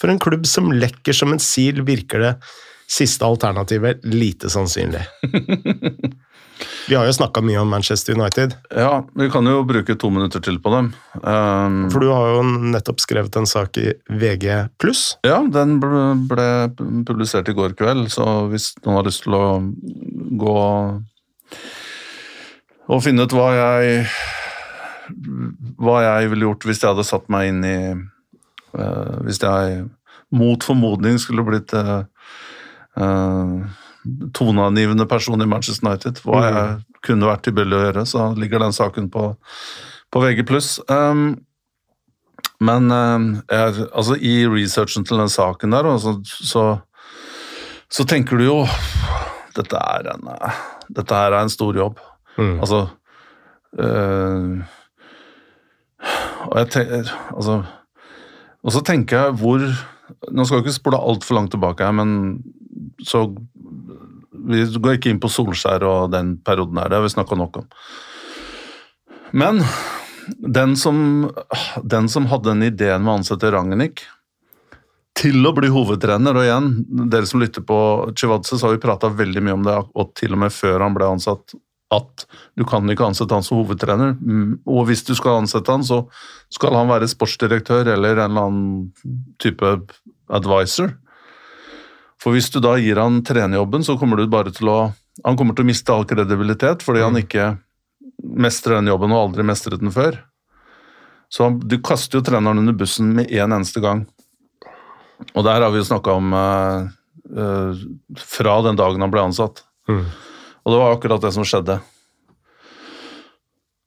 [0.00, 2.32] For en klubb som lekker som en sil, virker det
[2.88, 5.04] siste alternativet lite sannsynlig.
[6.88, 8.54] Vi har jo snakka mye om Manchester United.
[8.74, 10.88] Ja, vi kan jo bruke to minutter til på dem.
[11.20, 12.40] Um, For du har jo
[12.72, 14.48] nettopp skrevet en sak i VG+.
[15.26, 16.48] Ja, den ble
[17.06, 19.44] publisert i går kveld, så hvis noen har lyst til å
[20.40, 20.58] gå
[22.88, 24.04] og finne ut hva jeg
[25.78, 29.86] hva jeg ville gjort hvis jeg hadde satt meg inn i uh, Hvis jeg
[30.34, 32.04] mot formodning skulle blitt uh,
[34.34, 36.86] toneangivende person i Manchester United, hva jeg mm.
[37.06, 39.28] kunne vært i tilbøyelig å gjøre, så ligger den saken på,
[40.12, 40.44] på VG+.
[40.88, 41.26] Um,
[42.64, 46.64] men jeg, altså, i researchen til den saken der, så, så,
[47.90, 48.58] så tenker du jo
[49.58, 50.28] dette er, en,
[50.94, 52.00] dette er en stor jobb.
[52.38, 52.58] Mm.
[52.62, 52.84] Altså
[53.78, 54.58] øh,
[56.46, 57.62] og, jeg tenker, altså,
[58.62, 59.64] og så tenker jeg hvor
[60.32, 62.38] Nå skal jeg ikke spole altfor langt tilbake her, men
[63.04, 63.28] så
[64.48, 67.56] Vi går ikke inn på Solskjær og den perioden her, det har vi snakka nok
[67.62, 67.66] om.
[69.32, 69.60] Men
[70.38, 71.30] den som,
[71.82, 74.04] den som hadde den ideen med å ansette Ragnhild
[75.18, 76.68] til å bli hovedtrener, og igjen,
[77.10, 77.78] dere som lytter på
[78.14, 80.94] Chivadze, så har vi prata veldig mye om det, og til og med før han
[80.94, 81.56] ble ansatt,
[81.94, 82.26] at
[82.58, 84.14] du kan ikke ansette han som hovedtrener.
[84.20, 86.04] Mm, Og hvis du skal ansette han, så
[86.52, 89.72] skal han være sportsdirektør eller en eller annen type
[90.28, 90.92] advisor.
[92.18, 94.78] For hvis du da gir han trenerjobben, så kommer du bare til å
[95.26, 97.56] Han kommer til å miste all kredibilitet fordi han ikke
[98.22, 100.14] mestrer den jobben og aldri mestret den før.
[101.26, 104.04] Så han, du kaster jo treneren under bussen med én en eneste gang.
[105.34, 106.86] Og der har vi jo snakka om eh,
[107.34, 107.82] eh,
[108.22, 109.64] fra den dagen han ble ansatt.
[109.90, 110.06] Mm.
[110.62, 111.80] Og det var akkurat det som skjedde.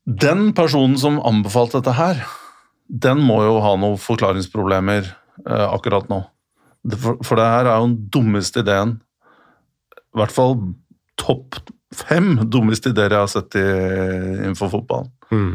[0.03, 2.23] Den personen som anbefalte dette her,
[2.91, 6.23] den må jo ha noen forklaringsproblemer eh, akkurat nå.
[6.81, 8.95] For, for det her er jo den dummeste ideen,
[10.11, 10.55] i hvert fall
[11.21, 11.59] topp
[11.95, 13.65] fem dummeste ideer jeg har sett i,
[14.41, 15.11] innenfor fotballen.
[15.31, 15.51] Mm.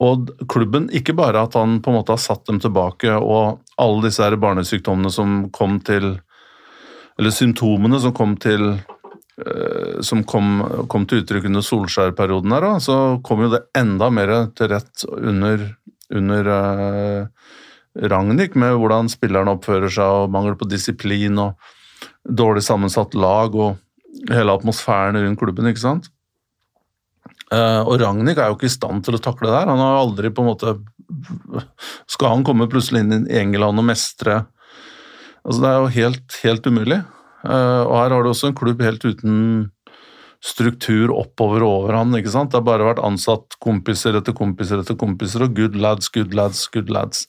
[0.00, 4.06] Og klubben, ikke bare at han på en måte har satt dem tilbake, og alle
[4.06, 6.16] disse her barnesykdommene som kom til
[7.20, 12.78] Eller symptomene som kom til eh, som kom, kom til uttrykk under Solskjær-perioden her, da,
[12.80, 12.94] så
[13.26, 15.66] kom jo det enda mer til rett under,
[16.16, 17.50] under uh,
[17.98, 21.58] Ragnhild, med hvordan spillerne oppfører seg, og mangel på disiplin, og
[22.24, 26.10] dårlig sammensatt lag, og hele atmosfæren rundt klubben, ikke sant?
[27.50, 29.72] Eh, og Ragnhild er jo ikke i stand til å takle det her.
[29.72, 30.76] Han har aldri på en måte
[32.06, 34.36] Skal han komme plutselig inn i England og mestre
[35.42, 37.00] Altså Det er jo helt, helt umulig.
[37.42, 39.36] Eh, og her har du også en klubb helt uten
[40.44, 42.52] struktur oppover og over han, ikke sant?
[42.52, 46.62] Det har bare vært ansatt kompiser etter kompiser etter kompiser, og good lads, good lads,
[46.72, 47.26] good lads.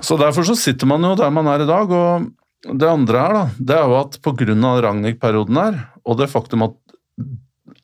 [0.00, 2.30] Så derfor så sitter man jo der man er i dag, og
[2.76, 4.54] det andre her, da, det er jo at pga.
[4.84, 6.76] Ragnhild-perioden her, og det faktum at,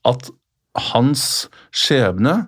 [0.05, 0.31] at
[0.93, 2.47] hans skjebne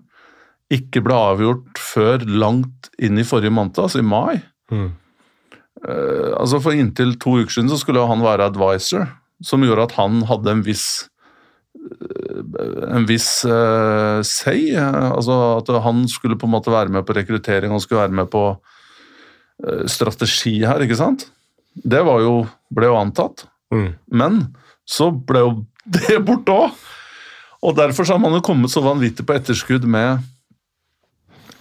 [0.73, 4.41] ikke ble avgjort før langt inn i forrige måned, altså i mai.
[4.73, 4.91] Mm.
[5.87, 9.07] Eh, altså For inntil to uker siden så skulle han være advisor,
[9.45, 11.09] som gjorde at han hadde en viss
[12.89, 14.75] en viss uh, say.
[14.75, 18.19] eh, altså At han skulle på en måte være med på rekruttering, han skulle være
[18.21, 21.29] med på uh, strategi her, ikke sant?
[21.79, 22.41] Det var jo,
[22.75, 23.47] ble jo antatt.
[23.75, 23.93] Mm.
[24.11, 24.41] Men
[24.89, 25.53] så ble jo
[25.99, 26.87] det borte òg!
[27.67, 30.23] Og derfor så har man jo kommet så vanvittig på etterskudd med,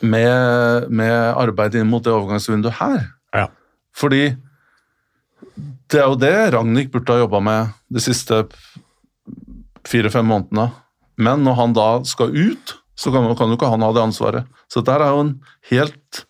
[0.05, 2.99] med, med arbeid inn mot det overgangsvinduet her.
[3.33, 3.47] Ja.
[3.97, 4.27] Fordi
[5.89, 8.43] det er jo det Ragnhild burde ha jobba med de siste
[9.87, 10.69] fire-fem månedene.
[11.17, 14.49] Men når han da skal ut, så kan, kan jo ikke han ha det ansvaret.
[14.69, 15.33] Så dette er jo en
[15.69, 16.21] helt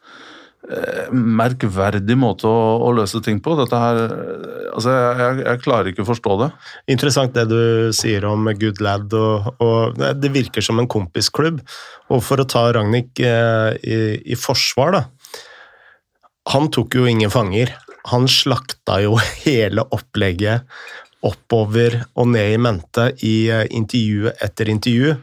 [0.68, 3.56] eh, merkverdig måte å, å løse ting på.
[3.60, 6.50] Dette her, eh, altså jeg, jeg klarer ikke å forstå det.
[6.96, 11.64] Interessant det du sier om Good Lad, og, og det virker som en kompisklubb.
[12.12, 14.00] Og for å ta Ragnhild eh, i,
[14.36, 15.06] i forsvar, da.
[16.54, 17.74] Han tok jo ingen fanger.
[18.12, 20.68] Han slakta jo hele opplegget
[21.26, 25.16] oppover og ned i mente i eh, intervju etter intervju.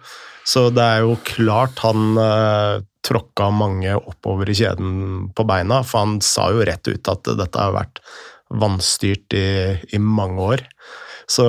[0.44, 6.04] Så det er jo klart han eh, tråkka mange oppover i kjeden på beina, for
[6.04, 8.00] han sa jo rett ut at dette har vært
[8.54, 9.46] vanstyrt i,
[9.96, 10.64] i mange år.
[11.30, 11.44] Så,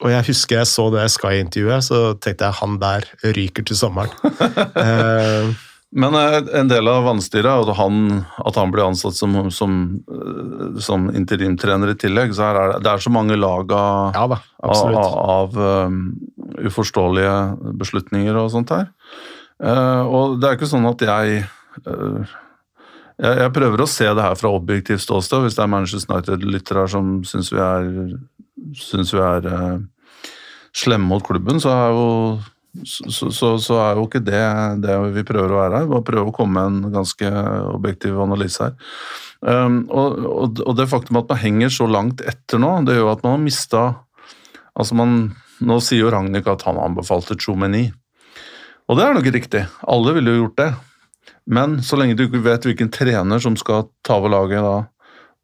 [0.00, 4.14] og jeg husker jeg så det Sky-intervjuet, så tenkte jeg han der ryker til sommeren.
[4.84, 5.52] eh,
[5.90, 9.78] Men eh, en del av vannstyret er at han, at han blir ansatt som, som,
[10.06, 12.34] eh, som interimtrener i tillegg.
[12.36, 15.00] Så er det, det er så mange lag av, ja da, av,
[15.34, 15.58] av
[15.90, 16.04] um,
[16.70, 17.34] uforståelige
[17.80, 18.92] beslutninger og sånt her.
[19.60, 21.42] Uh, og det er ikke sånn at jeg
[21.84, 22.38] uh,
[23.20, 25.44] jeg, jeg prøver å se det her fra objektivt ståsted.
[25.44, 27.90] Hvis det er Manchester United-lyttere som syns vi er,
[28.78, 30.30] synes vi er uh,
[30.76, 32.06] slemme mot klubben, så er jo
[32.84, 34.42] så, så, så er jo ikke det
[34.84, 35.88] det vi prøver å være her.
[35.90, 37.30] Bare prøve å komme med en ganske
[37.72, 38.76] objektiv analyse her.
[39.40, 43.14] Um, og, og, og det faktum at man henger så langt etter nå, det gjør
[43.14, 43.84] at man har mista
[44.76, 45.08] altså
[45.60, 47.90] Nå sier jo Ragnhild at han anbefalte Chomeny.
[48.88, 49.60] Og det er nok riktig.
[49.92, 50.68] Alle ville jo gjort det.
[51.52, 54.78] Men så lenge du ikke vet hvilken trener som skal ta over laget da,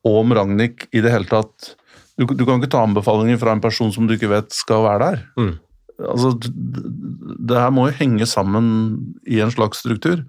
[0.06, 1.74] og om Ragnhild i det hele tatt
[2.16, 5.02] du, du kan ikke ta anbefalinger fra en person som du ikke vet skal være
[5.02, 5.18] der.
[5.36, 5.52] Mm.
[5.96, 8.66] Altså, det her må jo henge sammen
[9.24, 10.24] i en slags struktur.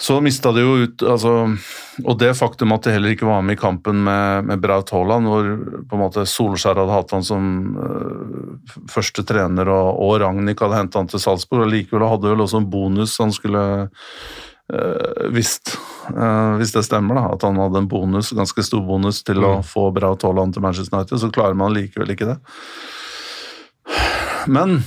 [0.00, 1.32] Så mista de jo ut altså,
[2.06, 5.28] Og det faktum at de heller ikke var med i kampen med, med Braut Haaland,
[5.28, 5.50] hvor
[5.90, 10.78] på en måte Solskjær hadde hatt han som uh, første trener, og, og Ragnhild hadde
[10.78, 15.74] hentet han til Salzburg, og likevel hadde vel også en bonus han skulle uh, visst,
[16.14, 19.50] uh, Hvis det stemmer, da, at han hadde en bonus, ganske stor bonus til mm.
[19.50, 22.40] å få Braut Haaland til Manchester United, så klarer man likevel ikke det.
[24.46, 24.80] Men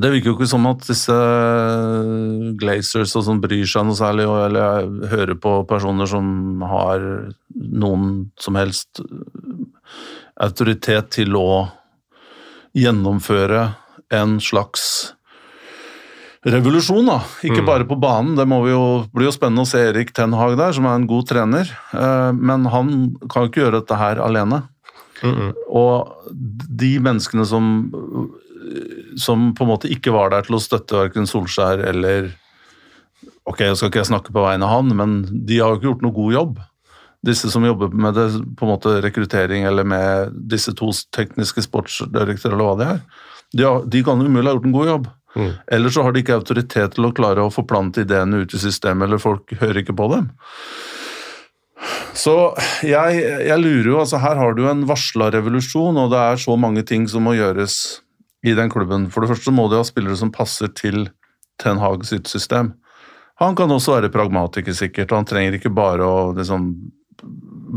[0.00, 1.16] Det virker jo ikke som at disse
[2.60, 7.04] Glazers og sånn bryr seg noe særlig, eller hører på personer som har
[7.52, 9.02] noen som helst
[10.40, 11.68] autoritet til å
[12.78, 13.68] gjennomføre
[14.14, 15.12] en slags
[16.46, 17.18] revolusjon, da.
[17.44, 17.68] Ikke mm.
[17.68, 18.36] bare på banen.
[18.38, 21.28] Det jo, blir jo spennende å se Erik Ten Hag der, som er en god
[21.30, 21.70] trener.
[21.92, 22.92] Eh, men han
[23.26, 24.62] kan jo ikke gjøre dette her alene.
[25.22, 25.52] Mm -mm.
[25.68, 26.12] Og
[26.68, 27.90] de menneskene som
[29.16, 32.32] som på en måte ikke var der til å støtte verken Solskjær eller
[33.48, 36.02] Ok, jeg skal ikke snakke på vegne av han, men de har jo ikke gjort
[36.04, 36.58] noe god jobb.
[37.24, 38.26] Disse som jobber med det,
[38.58, 43.00] på en måte rekruttering eller med disse to tekniske sportsdirektører eller hva det er,
[43.56, 45.08] de, har, de kan umulig ha gjort en god jobb.
[45.38, 45.50] Mm.
[45.78, 49.08] Eller så har de ikke autoritet til å klare å forplante ideene ut i systemet,
[49.08, 50.28] eller folk hører ikke på dem.
[52.18, 52.34] Så
[52.82, 56.56] jeg, jeg lurer jo, altså Her har du en varsla revolusjon, og det er så
[56.58, 58.02] mange ting som må gjøres
[58.46, 59.06] i den klubben.
[59.12, 61.08] For det første må de ha spillere som passer til
[61.62, 62.74] Ten Hag sitt system.
[63.38, 66.72] Han kan også være pragmatiker, sikkert, og han trenger ikke bare å liksom,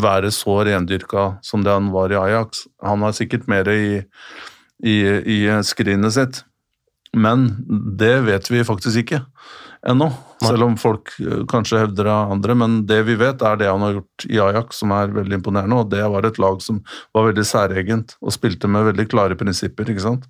[0.02, 2.66] være så rendyrka som det han var i Ajax.
[2.86, 4.02] Han har sikkert mer i,
[4.82, 6.42] i, i skrinet sitt.
[7.14, 7.52] Men
[8.00, 9.26] det vet vi faktisk ikke
[9.88, 10.12] ennå.
[10.42, 12.56] Selv om folk eh, kanskje hevder det andre.
[12.58, 15.82] Men det vi vet, er det han har gjort i Ajax, som er veldig imponerende.
[15.82, 16.82] Og det var et lag som
[17.16, 19.90] var veldig særegent og spilte med veldig klare prinsipper.
[19.90, 20.28] ikke sant?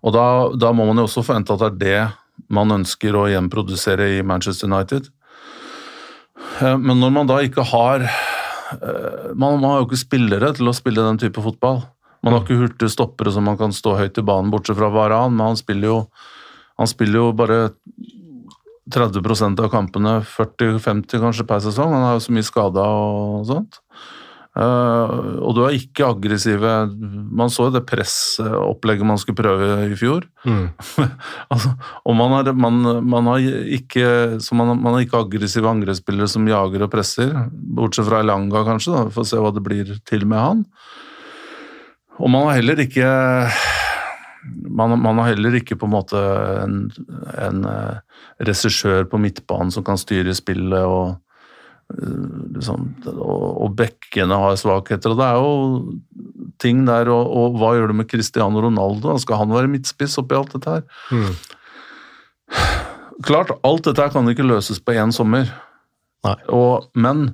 [0.00, 0.26] Og da,
[0.56, 4.20] da, må man jo også forvente at det er det man ønsker å gjenprodusere i
[4.26, 5.10] Manchester United.
[6.60, 10.70] Eh, men når man da ikke har eh, Man, man har jo ikke spillere til
[10.70, 11.82] å spille den type fotball.
[12.24, 15.32] Man har ikke hurtige stoppere som man kan stå høyt i banen, bortsett fra Varan,
[15.36, 15.98] men han spiller jo,
[16.80, 17.58] han spiller jo bare
[18.90, 21.92] 30% av kampene, 40-50 kanskje per sesong.
[21.92, 23.82] Han har jo så mye skader og sånt.
[24.50, 26.66] Uh, og du er ikke aggressive
[27.38, 30.26] Man så jo det pressopplegget man skulle prøve i fjor.
[30.42, 30.72] Mm.
[31.52, 31.70] altså,
[32.02, 33.46] og man har, man, man har
[33.78, 34.08] ikke
[34.58, 38.96] man, man, har ikke aggressive angrepsspillere som jager og presser, bortsett fra Elanga, kanskje.
[38.96, 40.64] da, å se hva det blir til med han.
[42.18, 43.06] Og man har heller ikke
[44.44, 46.20] man, man, har heller ikke på en måte
[46.64, 46.76] en,
[47.36, 47.98] en uh,
[48.40, 51.18] regissør på midtbanen som kan styre spillet og
[52.54, 55.12] liksom, og, og bekkene har svakheter.
[55.12, 59.16] og Det er jo ting der, og, og hva gjør du med Cristiano Ronaldo?
[59.22, 60.84] Skal han være midtspiss oppi alt dette her?
[61.10, 61.32] Mm.
[63.26, 65.50] Klart, alt dette her kan ikke løses på én sommer.
[66.52, 67.30] Og, men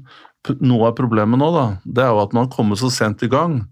[0.62, 3.30] noe av problemet nå, da, det er jo at man har kommet så sent i
[3.30, 3.64] gang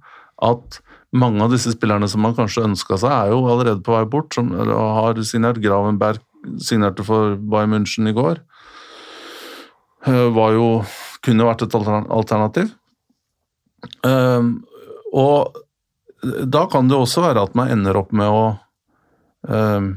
[0.42, 0.80] at
[1.14, 4.34] mange av disse spillerne som man kanskje ønska seg, er jo allerede på vei bort.
[4.34, 6.22] Som har signert Gravenberg
[6.60, 8.40] signerte for Bayern München i går.
[10.06, 10.68] Eh, var jo
[11.24, 12.74] kunne vært et alternativ.
[14.04, 14.58] Ehm,
[15.12, 15.56] og
[16.22, 18.44] da kan det også være at man ender opp med å
[19.48, 19.90] ehm,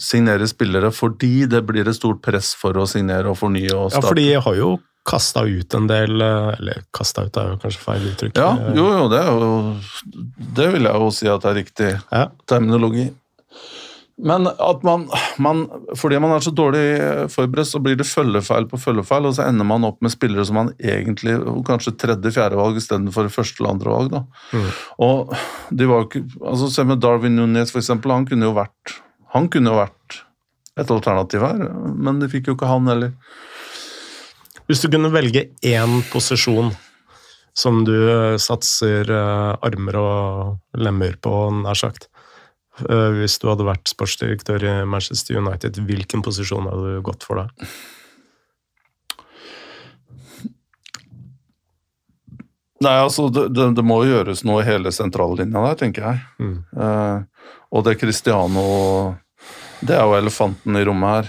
[0.00, 4.02] signere spillere fordi det blir et stort press for å signere og fornye og starte.
[4.02, 4.70] Ja, for de har jo
[5.10, 8.38] kasta ut en del eh, Eller kasta ut er jo kanskje feil uttrykk.
[8.38, 10.20] Ja, jo, jo, det, jo,
[10.58, 12.28] det vil jeg jo si at er riktig ja.
[12.50, 13.10] terminologi.
[14.20, 15.06] Men at man,
[15.40, 15.62] man,
[15.96, 16.84] fordi man er så dårlig
[17.32, 20.58] forberedt, så blir det følgefeil på følgefeil, og så ender man opp med spillere som
[20.60, 24.12] man egentlig kanskje tredje-fjerde valg istedenfor første eller andre valg.
[24.12, 24.24] da.
[24.52, 24.66] Mm.
[25.06, 25.32] Og
[25.72, 28.12] de var jo ikke, altså Se med Darwin Nunes, for eksempel.
[28.12, 29.00] Han kunne jo vært
[29.34, 30.20] han kunne jo vært
[30.80, 31.62] et alternativ her,
[31.94, 33.14] men de fikk jo ikke han heller.
[34.70, 36.70] Hvis du kunne velge én posisjon
[37.58, 37.96] som du
[38.38, 41.32] satser eh, armer og lemmer på,
[41.64, 42.06] nær sagt,
[42.88, 47.42] Eh, hvis du hadde vært sportsdirektør i Manchester United, hvilken posisjon hadde du gått for
[47.42, 47.46] da?
[52.80, 56.22] Nei, altså, det, det, det, må gjøres noe i hele sentrallinja der, tenker jeg.
[56.40, 56.54] Mm.
[56.72, 58.62] Uh, og det Cristiano
[59.84, 61.28] Det er jo elefanten i rommet her.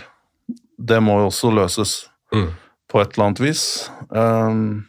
[0.80, 1.98] Det må jo også løses
[2.32, 2.48] mm.
[2.92, 3.66] På et eller annet vis.
[4.10, 4.84] Um,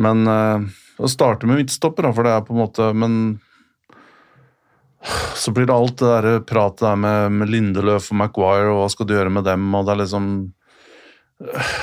[0.00, 0.64] men uh,
[0.96, 3.18] å starte med midtstopper, for det er på en måte Men
[5.36, 8.88] så blir det alt det der pratet der med, med Lindeløf og Maguire, og hva
[8.90, 10.26] skal du gjøre med dem, og det er liksom
[11.44, 11.74] øh,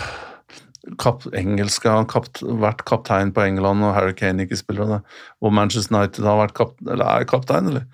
[0.99, 4.99] kap, Engelsk har kap, vært kaptein på England, og Harry Kane ikke spiller det.
[5.39, 7.87] Og Manchester United har vært kap, eller er kaptein, eller?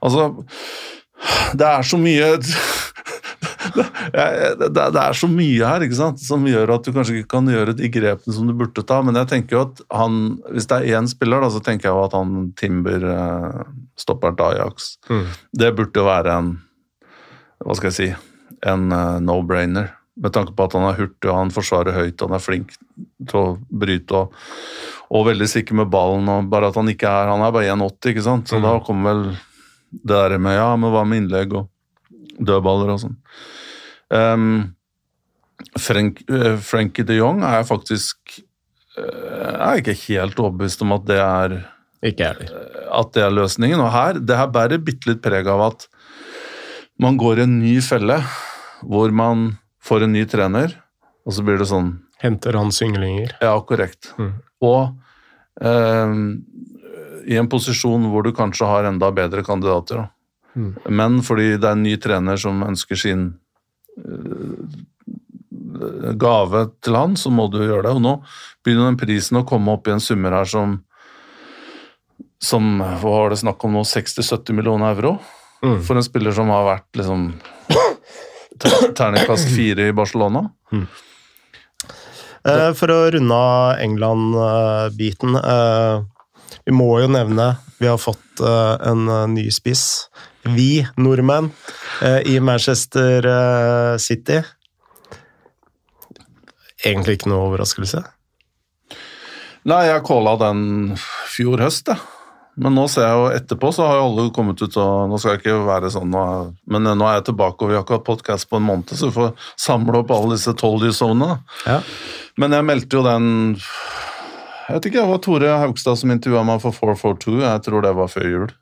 [0.00, 0.30] Altså
[1.58, 2.32] Det er så mye
[3.76, 6.20] det, det, er så mye her ikke sant?
[6.22, 9.00] som gjør at du kanskje ikke kan gjøre de grepene som du burde ta.
[9.04, 10.18] Men jeg tenker jo at han,
[10.52, 13.62] hvis det er én spiller, da, så tenker jeg jo at han Timber eh,
[13.98, 14.96] stopper Ajax.
[15.10, 15.24] Mm.
[15.62, 16.52] Det burde jo være en
[17.62, 18.08] Hva skal jeg si
[18.66, 19.92] En uh, no-brainer.
[20.22, 22.74] Med tanke på at han er hurtig og han forsvarer høyt han er flink
[23.30, 24.34] til å bryte og,
[25.08, 26.28] og veldig sikker med ballen.
[26.28, 28.50] og Bare at han ikke er Han er bare 1,80, ikke sant.
[28.50, 28.66] Så mm.
[28.66, 29.24] da kommer vel
[29.92, 31.68] det der med ja, men hva med innlegg og
[32.40, 33.18] dødballer og sånn.
[34.12, 34.74] Um,
[35.80, 38.42] Frank, uh, Frankie de Jong er faktisk
[38.98, 41.70] uh, Jeg er ikke helt overbevist om at det er uh,
[42.02, 43.80] at det er løsningen.
[43.80, 45.86] Og her, det her bærer bitte litt preg av at
[47.00, 48.18] man går i en ny felle
[48.82, 49.52] hvor man
[49.82, 50.74] får en ny trener,
[51.22, 53.32] og så blir det sånn Henter hans ynglinger.
[53.42, 54.12] Ja, korrekt.
[54.14, 54.34] Mm.
[54.62, 54.92] Og
[55.58, 56.20] um,
[57.26, 60.04] i en posisjon hvor du kanskje har enda bedre kandidater.
[60.04, 60.54] Da.
[60.54, 60.68] Mm.
[60.86, 63.24] Men fordi det er en ny trener som ønsker sin
[66.20, 67.94] gave til han, så må du gjøre det.
[67.96, 68.14] Og nå
[68.64, 70.80] begynner den prisen å komme opp i en summer her som
[72.42, 75.12] som hva var det snakk om nå, 60-70 millioner euro
[75.62, 75.78] mm.
[75.86, 77.28] for en spiller som har vært liksom
[78.98, 80.48] terningkast fire i Barcelona.
[80.74, 80.86] Mm.
[82.50, 86.00] Eh, for å runde av England-biten eh,
[86.66, 90.08] Vi må jo nevne vi har fått eh, en ny spiss
[90.42, 91.50] vi nordmenn
[92.02, 94.40] eh, i Manchester eh, City.
[96.82, 98.02] Egentlig ikke noe overraskelse?
[99.70, 100.64] Nei, jeg calla den
[101.30, 102.02] fjor høst, jeg.
[102.60, 105.38] Men nå ser jeg jo etterpå, så har jo alle kommet ut og Nå skal
[105.38, 106.12] jeg ikke være sånn,
[106.68, 109.08] men nå er jeg tilbake, og vi har ikke hatt podkast på en måned, så
[109.08, 111.38] vi får samle opp alle disse tolvdysonene.
[111.64, 111.78] Ja.
[112.40, 113.26] Men jeg meldte jo den
[113.62, 117.96] Jeg vet ikke, det var Tore Haugstad som intervjua meg for 442, jeg tror det
[117.96, 118.52] var før jul.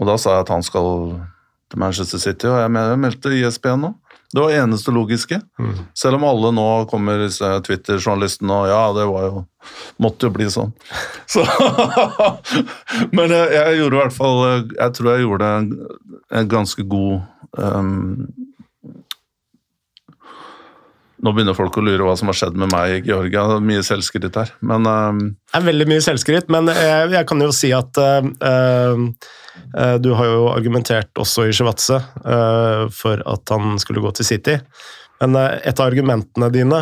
[0.00, 0.88] Og da sa jeg at han skal
[1.70, 3.94] til Manchester City, og jeg meldte ISBN nå.
[4.34, 5.38] Det var eneste logiske.
[5.62, 5.74] Mm.
[5.94, 7.22] Selv om alle nå kommer
[7.62, 9.44] Twitter-journalistene og ja, det var jo
[10.02, 10.74] Måtte jo bli sånn.
[11.32, 11.40] Så,
[13.16, 14.40] men jeg, jeg, gjorde i hvert fall
[14.74, 15.70] Jeg tror jeg gjorde en,
[16.36, 17.22] en ganske god
[17.56, 18.26] um,
[21.24, 23.56] nå begynner folk å lure hva som har skjedd med meg i Georgia.
[23.64, 27.54] Mye selvskryt her, men uh, Det er veldig mye selvskryt, men jeg, jeg kan jo
[27.54, 32.00] si at uh, uh, du har jo argumentert også i Shivatse
[32.90, 34.56] for at han skulle gå til City.
[35.22, 36.80] Men et av argumentene dine,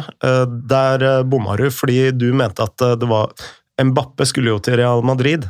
[0.72, 3.34] der bomma du, fordi du mente at det var
[3.76, 5.44] Mbappe skulle jo til Real Madrid.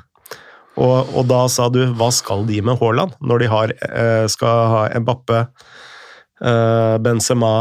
[0.74, 3.74] Og, og da sa du hva skal de med Haaland, når de har,
[4.34, 5.44] skal ha Mbappe,
[7.06, 7.54] Benzema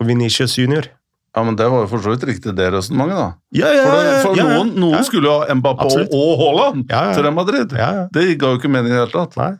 [0.00, 0.88] og Venitius junior.
[1.36, 3.28] Ja, men Det var jo for så vidt riktig det resonnementet, da.
[3.54, 6.88] Ja, ja, for, det, for ja, noen, noen skulle jo ha Mbappé og, og Haaland
[6.90, 7.74] til Real Madrid.
[8.10, 9.38] Det ga jo ikke mening i det hele tatt.
[9.38, 9.52] Nei.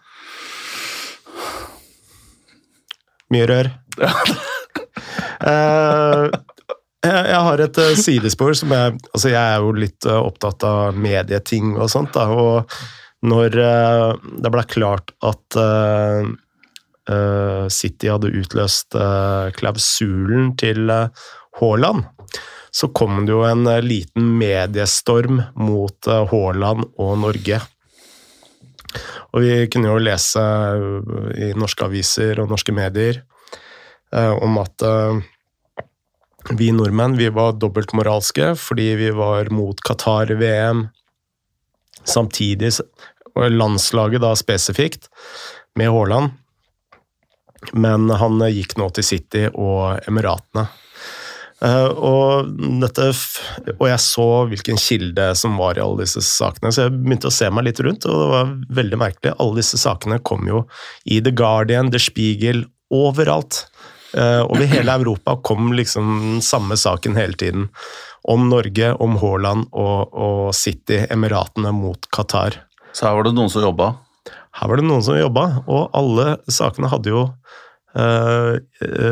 [3.30, 3.70] Mye rør.
[5.46, 6.26] uh,
[7.06, 10.98] jeg har et uh, sidespor som jeg Altså, jeg er jo litt uh, opptatt av
[10.98, 12.74] medieting og sånt, da, og
[13.20, 13.54] når
[14.40, 16.24] det ble klart at Eh,
[17.72, 21.26] City hadde utløst eh, klausulen til eh,
[21.60, 22.04] Haaland,
[22.70, 27.58] så kom det jo en liten mediestorm mot Haaland og Norge.
[29.34, 30.44] Og vi kunne jo lese
[31.34, 33.20] i norske aviser og norske medier
[34.14, 34.82] om at
[36.58, 40.86] vi nordmenn vi var dobbeltmoralske fordi vi var mot Qatar-VM.
[42.06, 42.72] Samtidig,
[43.36, 45.10] landslaget da spesifikt,
[45.78, 46.39] med Haaland,
[47.72, 50.68] men han gikk nå til City og Emiratene.
[51.60, 53.10] Uh, og, dette,
[53.74, 57.34] og jeg så hvilken kilde som var i alle disse sakene, så jeg begynte å
[57.36, 59.34] se meg litt rundt, og det var veldig merkelig.
[59.36, 60.62] Alle disse sakene kom jo
[61.04, 63.66] i The Guardian, The Spiegel, overalt.
[64.16, 67.68] Uh, over hele Europa kom liksom den samme saken hele tiden.
[68.24, 72.56] Om Norge, om Haaland og, og City, Emiratene mot Qatar.
[72.96, 73.92] Så her var det noen som jobba?
[74.58, 77.26] Her var det noen som jobba, og alle sakene hadde jo
[77.94, 78.56] uh,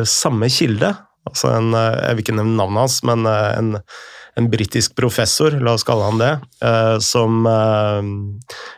[0.08, 0.92] samme kilde.
[1.28, 3.72] Altså en, uh, Jeg vil ikke nevne navnet hans, men en,
[4.38, 6.34] en britisk professor, la oss kalle han det,
[7.02, 7.42] som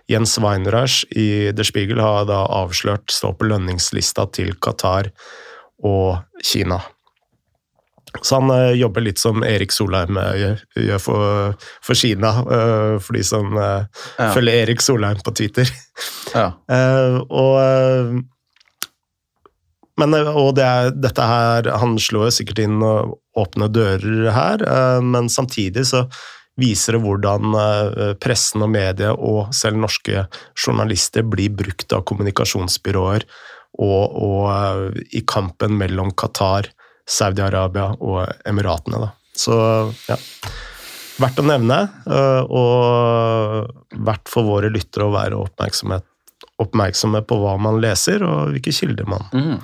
[0.08, 5.12] Jens Weinreich i Der Spiegel har da avslørt står på lønningslista til Qatar
[5.84, 6.80] og Kina.
[8.22, 12.96] Så han uh, jobber litt som Erik Solheim uh, gjør, gjør for, for, Kina, uh,
[13.02, 14.30] for de som ja.
[14.34, 15.70] følger Erik Solheim på Twitter.
[16.34, 16.50] Ja.
[17.42, 18.20] og
[20.00, 24.62] men, og det er, dette her, Han slår sikkert inn åpne dører her,
[25.04, 26.06] men samtidig så
[26.60, 27.52] viser det hvordan
[28.22, 30.24] pressen og media og selv norske
[30.56, 33.26] journalister blir brukt av kommunikasjonsbyråer
[33.80, 36.70] og, og i kampen mellom Qatar,
[37.10, 39.00] Saudi-Arabia og Emiratene.
[39.02, 39.10] Da.
[39.36, 39.56] Så
[40.06, 40.16] ja,
[41.20, 41.80] verdt å nevne,
[42.48, 45.38] og verdt for våre lyttere å være
[46.60, 49.56] oppmerksomme på hva man leser, og hvilke kilder man, mm.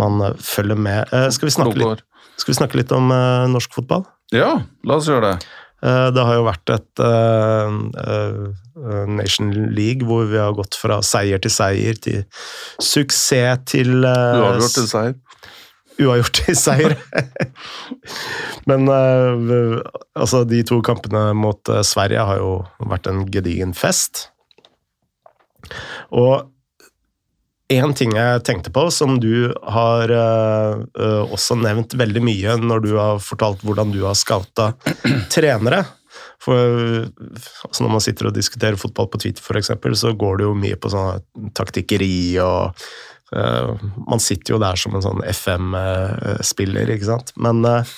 [0.00, 1.14] man følger med.
[1.36, 2.04] Skal vi litt,
[2.36, 3.12] skal vi snakke litt om
[3.52, 4.06] norsk fotball?
[4.34, 4.54] Ja,
[4.88, 5.50] la oss gjøre det.
[5.82, 7.02] Eh, det har jo vært et
[9.12, 12.22] Nation League hvor vi har gått fra seier til seier til
[12.82, 15.18] suksess til Uavgjort til seier.
[16.00, 16.96] Uavgjort i seier.
[18.70, 22.54] Men altså, de to kampene mot Sverige har jo
[22.88, 24.28] vært en gedigen fest.
[26.12, 26.48] Og
[27.72, 32.92] én ting jeg tenkte på, som du har uh, også nevnt veldig mye når du
[32.98, 34.72] har fortalt hvordan du har scouta
[35.34, 35.84] trenere.
[36.42, 40.58] For altså Når man sitter og diskuterer fotball på Twitter, eksempel, så går det jo
[40.58, 42.82] mye på sånn taktikkeri og
[43.36, 43.74] uh,
[44.08, 47.32] Man sitter jo der som en sånn FM-spiller, ikke sant.
[47.40, 47.96] Men uh,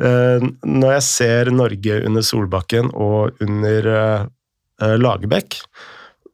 [0.80, 3.88] når jeg ser Norge under Solbakken og under
[4.80, 5.58] Lagerbäck,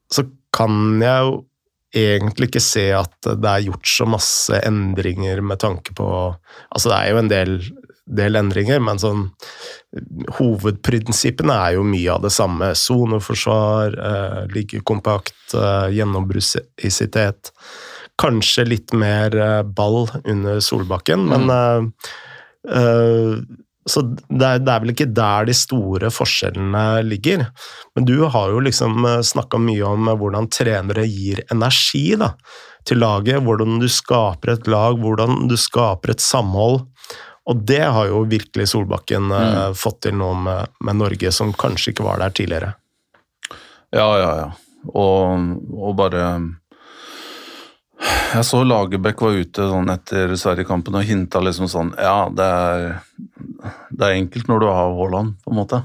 [0.07, 0.23] så
[0.55, 1.41] kan jeg jo
[1.97, 6.09] egentlig ikke se at det er gjort så masse endringer med tanke på
[6.71, 7.57] Altså, det er jo en del,
[8.07, 9.27] del endringer, men sånn
[10.37, 12.73] Hovedprinsippene er jo mye av det samme.
[12.79, 17.53] Soneforsvar, eh, ligge kompakt, eh, gjennombruddsisitet.
[18.21, 21.93] Kanskje litt mer eh, ball under Solbakken, men mm.
[22.71, 27.45] eh, eh så det er, det er, vel ikke der de store forskjellene ligger.
[27.95, 32.33] Men du har jo liksom eh, snakka mye om hvordan trenere gir energi da,
[32.87, 33.45] til laget.
[33.47, 36.83] Hvordan du skaper et lag, hvordan du skaper et samhold.
[37.47, 39.79] Og det har jo virkelig Solbakken eh, mm.
[39.79, 42.73] fått til nå med, med, Norge, som kanskje ikke var der tidligere.
[43.95, 44.49] Ja, ja, ja.
[44.87, 46.25] Og, og bare
[48.35, 52.85] jeg så Lagerbäck var ute sånn etter Sverige-kampen og hinta liksom sånn Ja, det er,
[53.89, 55.81] det er enkelt når du har Haaland, på en måte.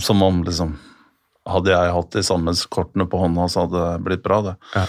[0.00, 0.78] Som om liksom
[1.44, 4.54] Hadde jeg hatt de samme kortene på hånda, så hadde det blitt bra, det.
[4.72, 4.84] Ja.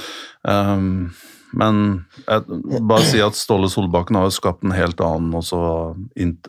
[0.71, 1.09] Um,
[1.55, 1.81] men
[2.25, 5.59] jeg bare si at Ståle Solbakken har jo skapt en helt annen, også,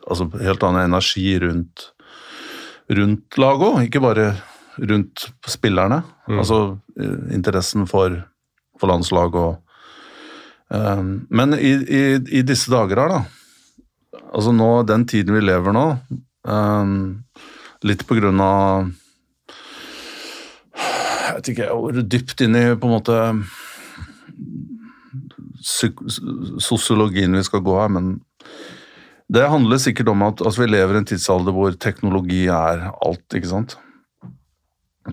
[0.06, 1.90] altså, helt annen energi rundt,
[2.90, 4.26] rundt laget òg, ikke bare
[4.76, 6.02] rundt spillerne.
[6.28, 6.40] Mm.
[6.42, 6.58] Altså
[7.00, 8.18] eh, interessen for,
[8.80, 9.62] for landslaget og
[10.68, 12.02] um, men i, i,
[12.40, 13.24] i, disse dager her, da
[14.36, 15.84] Altså nå, den tiden vi lever nå,
[16.50, 16.96] um,
[17.86, 18.88] litt på grunn av
[20.76, 23.20] Jeg vet ikke hvor dypt inn i på en måte
[25.66, 28.14] sosiologien vi skal gå her, men
[29.32, 33.26] det handler sikkert om at altså, vi lever i en tidsalder hvor teknologi er alt,
[33.34, 33.74] ikke sant?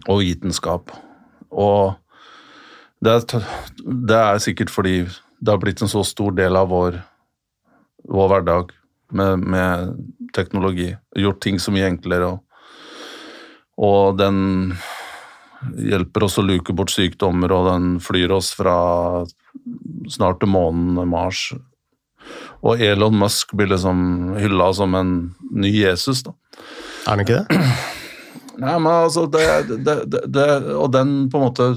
[0.06, 0.94] Og vitenskap.
[1.50, 1.96] Og
[3.04, 3.50] det er,
[3.84, 7.02] det er sikkert fordi det har blitt en så stor del av vår,
[8.10, 8.72] vår hverdag
[9.18, 9.98] med, med,
[10.34, 10.94] teknologi.
[11.20, 12.30] Gjort ting så mye enklere.
[12.32, 12.40] Og,
[13.78, 14.38] og den
[15.78, 18.78] hjelper oss å luke bort sykdommer, og den flyr oss fra
[20.12, 21.52] snart til månen, Mars.
[22.64, 25.14] Og Elon Musk blir liksom hylla som en
[25.52, 26.36] ny Jesus, da.
[27.04, 27.60] Er han ikke det?
[28.64, 29.46] Nei, men altså det,
[29.82, 29.96] det,
[30.30, 30.44] det,
[30.78, 31.72] Og den på en måte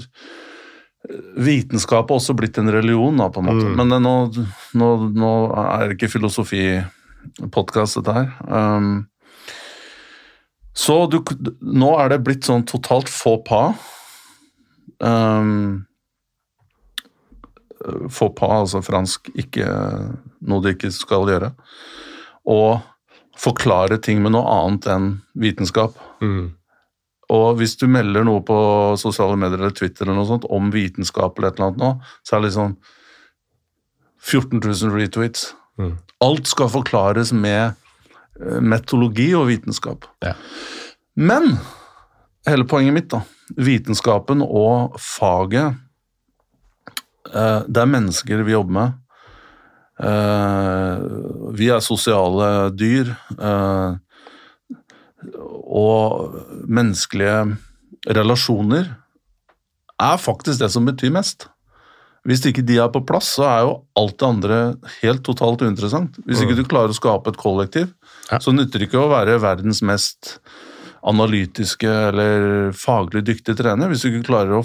[1.40, 3.66] Vitenskap har også blitt en religion, da, på en måte.
[3.70, 3.76] Mm.
[3.78, 4.14] Men nå,
[4.74, 5.32] nå, nå,
[5.62, 8.32] er det ikke filosofipodkast, dette her.
[8.50, 9.06] Um,
[10.74, 11.20] så du,
[11.62, 13.78] nå er det blitt sånn totalt faux pas.
[14.98, 15.85] Um,
[18.10, 19.66] faux pas, altså fransk, ikke
[20.46, 21.52] noe de ikke skal gjøre.
[22.50, 22.78] Og
[23.36, 25.08] forklare ting med noe annet enn
[25.38, 25.96] vitenskap.
[26.24, 26.54] Mm.
[27.34, 28.58] Og hvis du melder noe på
[29.00, 31.90] sosiale medier eller Twitter eller noe sånt om vitenskap eller et eller annet nå,
[32.22, 32.76] så er det liksom
[34.26, 35.50] 14 000 retweets.
[35.78, 35.96] Mm.
[36.24, 37.74] Alt skal forklares med
[38.36, 40.04] metologi metodologi og vitenskap.
[40.24, 40.34] Ja.
[41.16, 41.56] Men
[42.48, 43.22] hele poenget mitt, da
[43.56, 45.76] Vitenskapen og faget
[47.32, 48.94] Det er mennesker vi jobber med.
[49.96, 53.14] Uh, vi er sosiale dyr.
[53.40, 53.96] Uh,
[55.66, 56.36] og
[56.68, 57.56] menneskelige
[58.16, 58.92] relasjoner
[59.96, 61.48] er faktisk det som betyr mest.
[62.26, 64.58] Hvis ikke de er på plass, så er jo alt det andre
[64.98, 66.18] helt totalt uinteressant.
[66.26, 66.60] Hvis ikke mm.
[66.60, 67.92] du klarer å skape et kollektiv,
[68.26, 70.34] så nytter det ikke å være verdens mest
[71.06, 74.64] analytiske eller faglig dyktige trener hvis du ikke klarer å,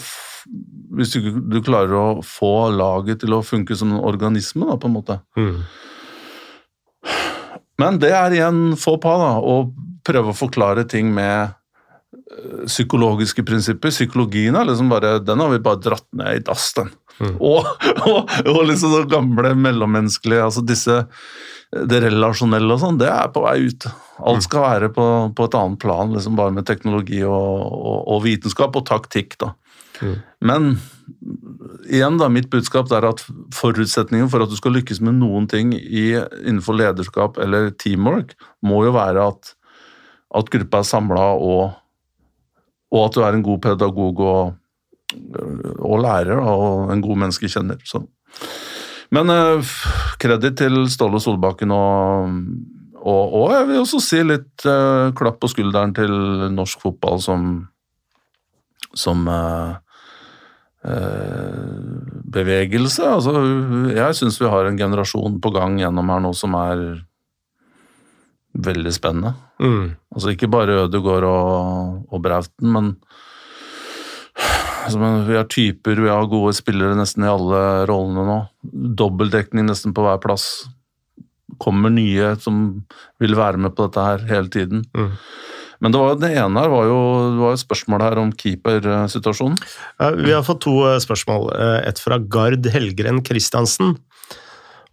[0.97, 4.89] hvis du, du klarer å få laget til å funke som en organisme, da, på
[4.89, 5.19] en måte.
[5.39, 5.63] Mm.
[7.81, 9.33] Men det er igjen få på, da.
[9.39, 9.71] å
[10.05, 11.53] prøve å forklare ting med
[12.11, 13.93] eh, psykologiske prinsipper.
[13.93, 16.91] Psykologien er liksom bare, den har vi bare dratt ned i dass, den.
[17.21, 17.37] Mm.
[17.37, 17.67] Og,
[18.09, 21.03] og, og, liksom det gamle mellommenneskelige, altså disse
[21.71, 23.85] Det relasjonelle og sånn, det er på vei ut.
[24.19, 24.45] Alt mm.
[24.47, 25.05] skal være på,
[25.37, 27.61] på et annet plan, liksom bare med teknologi og,
[28.11, 29.53] og vitenskap og taktikk, da.
[30.01, 30.15] Mm.
[30.41, 30.67] Men
[31.89, 33.23] igjen, da, mitt budskap er at
[33.55, 38.33] forutsetningen for at du skal lykkes med noen ting i, innenfor lederskap eller teamwork,
[38.65, 39.53] må jo være at,
[40.37, 41.77] at gruppa er samla, og,
[42.91, 44.57] og, at du er en god pedagog og,
[45.77, 47.81] og lærer og en god menneskekjenner.
[47.87, 48.03] Så.
[49.11, 49.73] Men uh,
[50.21, 52.37] kreditt til Ståle Solbakken og,
[53.01, 56.13] og, og, jeg vil også si litt uh, klapp på skulderen til
[56.55, 57.49] norsk fotball som,
[58.95, 59.90] som Eh,
[60.82, 63.05] bevegelse.
[63.05, 63.36] Altså,
[63.93, 67.01] jeg syns vi har en generasjon på gang gjennom her nå som er
[68.51, 69.34] veldig spennende.
[69.61, 69.93] Mm.
[70.15, 72.91] Altså ikke bare Ødegaard og, og Brauten, men
[74.86, 78.39] altså, vi har typer, vi har gode spillere nesten i alle rollene nå.
[79.01, 80.49] Dobbeltdekning nesten på hver plass.
[81.61, 82.82] Kommer nye som
[83.21, 84.86] vil være med på dette her hele tiden.
[84.97, 85.13] Mm.
[85.82, 86.97] Men det, var, det ene her var jo
[87.34, 89.57] det var et spørsmål her om keepersituasjonen.
[90.21, 91.47] vi har fått to eh, spørsmål.
[91.57, 93.95] Eh, et fra Gard Helgren Christiansen.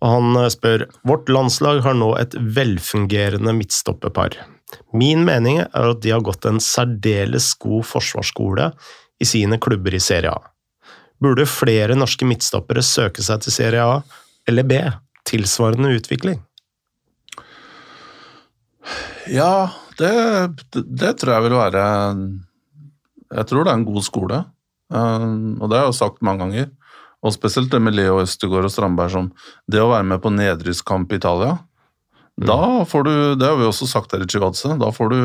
[0.01, 4.39] Og han eh, spør vårt landslag har nå et velfungerende midtstoppepar.
[4.97, 8.71] Min mening er at de har gått en særdeles god forsvarsskole
[9.21, 10.41] i sine klubber i Serie A.
[11.21, 14.01] Burde flere norske midtstoppere søke seg til Serie A
[14.49, 14.81] eller B?
[15.29, 16.41] Tilsvarende utvikling?
[19.29, 19.69] Ja,
[19.99, 20.13] det,
[20.75, 21.85] det, tror jeg vil være
[23.35, 24.43] Jeg tror det er en god skole,
[24.95, 26.69] uh, og det har jeg jo sagt mange ganger.
[27.19, 29.31] Og spesielt det med Leo Østegård og Strandberg som
[29.71, 31.57] Det å være med på nedrykkskamp i Italia,
[32.39, 32.47] mm.
[32.47, 34.77] da får du Det har vi også sagt her i Chivadze.
[34.79, 35.21] Da får du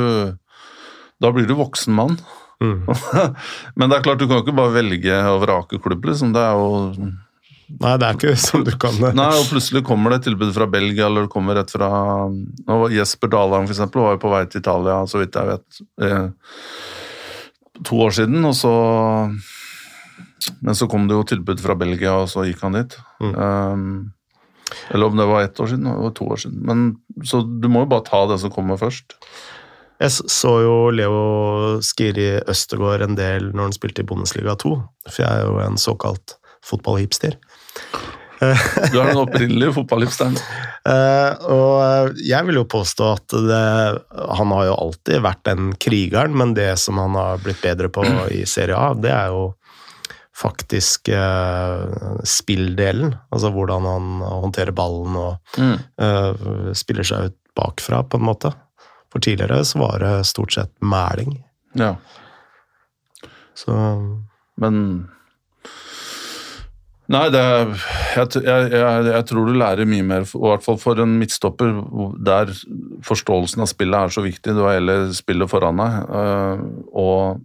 [1.22, 2.18] Da blir du voksen mann.
[2.64, 2.88] Mm.
[3.78, 6.34] Men det er klart, du kan jo ikke bare velge å vrake klubb, liksom.
[6.36, 7.12] Det er jo
[7.82, 8.98] Nei, det er ikke som du kan.
[9.18, 11.90] Nei, og plutselig kommer det et tilbud fra Belgia, eller det kommer rett fra
[12.94, 16.28] Jesper Dalheim for eksempel, var jo på vei til Italia, så vidt jeg vet, eh,
[17.90, 18.46] to år siden.
[18.46, 18.74] og så
[20.62, 22.98] Men så kom det jo tilbud fra Belgia, og så gikk han dit.
[23.24, 23.34] Mm.
[23.40, 24.14] Um,
[24.92, 26.60] eller om det var ett år siden, det var to år siden.
[26.68, 29.16] Men, så du må jo bare ta det som kommer først.
[30.02, 34.74] Jeg så jo Leo Skiri Østegård en del når han spilte i Bundesliga 2,
[35.08, 37.38] for jeg er jo en såkalt fotballhipster.
[38.92, 40.38] Du er den opprinnelige fotballhipsteren.
[40.84, 43.66] Uh, og eh, jeg vil jo påstå at det,
[44.40, 48.04] han har jo alltid vært den krigeren, men det som han har blitt bedre på
[48.36, 49.54] i Serie A, det er jo
[50.34, 53.14] faktisk uh, spilldelen.
[53.32, 55.78] Altså hvordan han håndterer ballen og mm.
[56.02, 58.50] uh, spiller seg ut bakfra, på en måte.
[59.14, 61.38] For tidligere så var det stort sett mæling.
[61.78, 61.94] Ja.
[63.54, 63.74] Så
[64.58, 64.78] Men
[67.12, 67.42] Nei, det,
[68.16, 68.68] jeg, jeg,
[69.10, 71.74] jeg, tror du lærer mye mer, i hvert fall for en midtstopper
[72.24, 72.54] der
[73.04, 74.54] forståelsen av spillet er så viktig.
[74.56, 76.64] Du har hele spillet foran deg, øh,
[77.04, 77.44] og,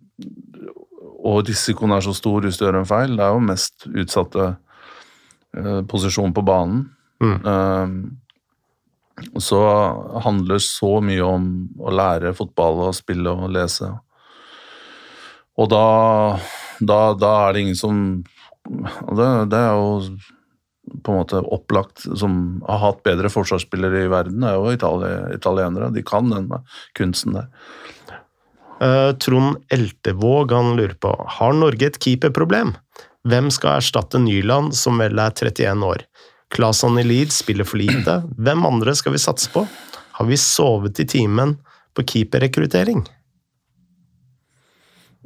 [1.19, 3.19] og, risikoen er så stor hvis du gjør en feil.
[3.19, 6.87] Det er jo mest utsatte uh, posisjon på banen.
[7.19, 7.39] Mm.
[7.43, 9.59] Uh, så
[10.23, 11.51] handler så mye om
[11.83, 13.91] å lære fotball og spille og lese.
[15.59, 15.87] Og da,
[16.79, 18.03] da, da er det ingen som
[18.69, 24.11] og det, det, er jo på en måte opplagt som har hatt bedre forsvarsspillere i
[24.13, 25.91] verden, det er jo Itali italienere.
[25.95, 26.51] De kan den
[26.99, 27.51] kunsten der.
[28.79, 32.77] Uh, Trond Eltevåg han lurer på har Norge et keeperproblem.
[33.29, 36.05] Hvem skal erstatte Nyland, som vel er 31 år?
[36.55, 38.21] Claesson i Leeds spiller for lite.
[38.39, 39.67] Hvem andre skal vi satse på?
[40.19, 41.59] Har vi sovet i timen
[41.95, 43.05] på keeperrekruttering?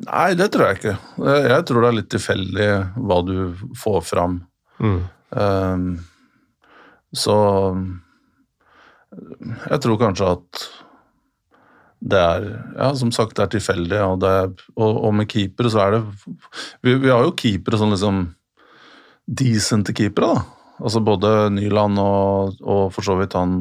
[0.03, 0.95] Nei, det tror jeg ikke.
[1.47, 3.37] Jeg tror det er litt tilfeldig hva du
[3.79, 4.41] får fram.
[4.83, 5.03] Mm.
[5.31, 5.85] Um,
[7.15, 7.37] så
[9.13, 10.63] jeg tror kanskje at
[12.03, 14.01] det er Ja, som sagt, det er tilfeldig.
[14.03, 16.03] Og, det er, og, og med keepere så er det
[16.83, 18.25] vi, vi, har jo keepere sånn liksom
[19.23, 20.63] Decente keepere, da.
[20.83, 23.53] Altså både Nyland og, og for så vidt han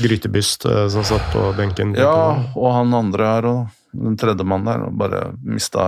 [0.00, 1.92] Grytebyst eh, som satt på benken.
[1.96, 5.86] Ja, og han andre her òg den tredje mannen der, og bare mista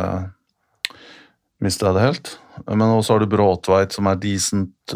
[1.64, 2.32] mista jeg det helt.
[2.66, 4.94] Men også har du Bråtveit, som er decent.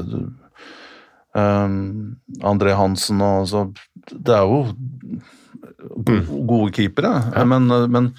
[1.32, 3.62] Um, André Hansen og så
[4.04, 6.26] Det er jo mm.
[6.44, 7.44] gode keepere, ja.
[7.48, 8.10] men, men,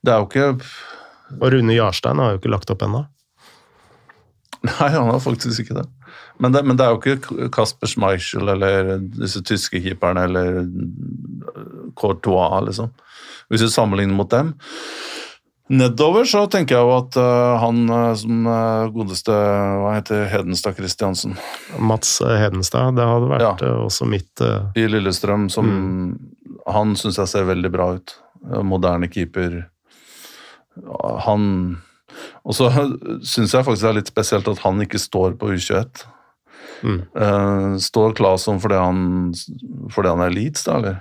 [0.00, 0.46] det er jo ikke
[1.36, 3.02] Og Rune Jarstein har jo ikke lagt opp ennå.
[4.70, 5.84] Nei, han har faktisk ikke det.
[6.40, 10.62] Men det, men det er jo ikke Kasper Schmeichel eller disse tyske keeperne eller
[11.98, 12.92] Courtois, liksom
[13.52, 14.54] hvis du sammenligner mot dem.
[15.72, 20.76] Nedover så tenker jeg jo at uh, han uh, som uh, godeste Hva heter Hedenstad
[20.76, 21.36] Christiansen?
[21.78, 22.96] Mats Hedenstad.
[22.98, 23.70] Det hadde vært ja.
[23.86, 24.42] også mitt
[24.76, 26.10] I Lillestrøm, som mm.
[26.72, 28.12] Han syns jeg ser veldig bra ut.
[28.62, 29.64] Moderne keeper.
[31.26, 31.46] Han
[32.44, 32.68] Og så
[33.32, 36.04] syns jeg faktisk det er litt spesielt at han ikke står på U21.
[36.82, 36.98] Mm.
[37.78, 38.78] står Claesson fordi,
[39.94, 40.96] fordi, han er Leeds, da, eller?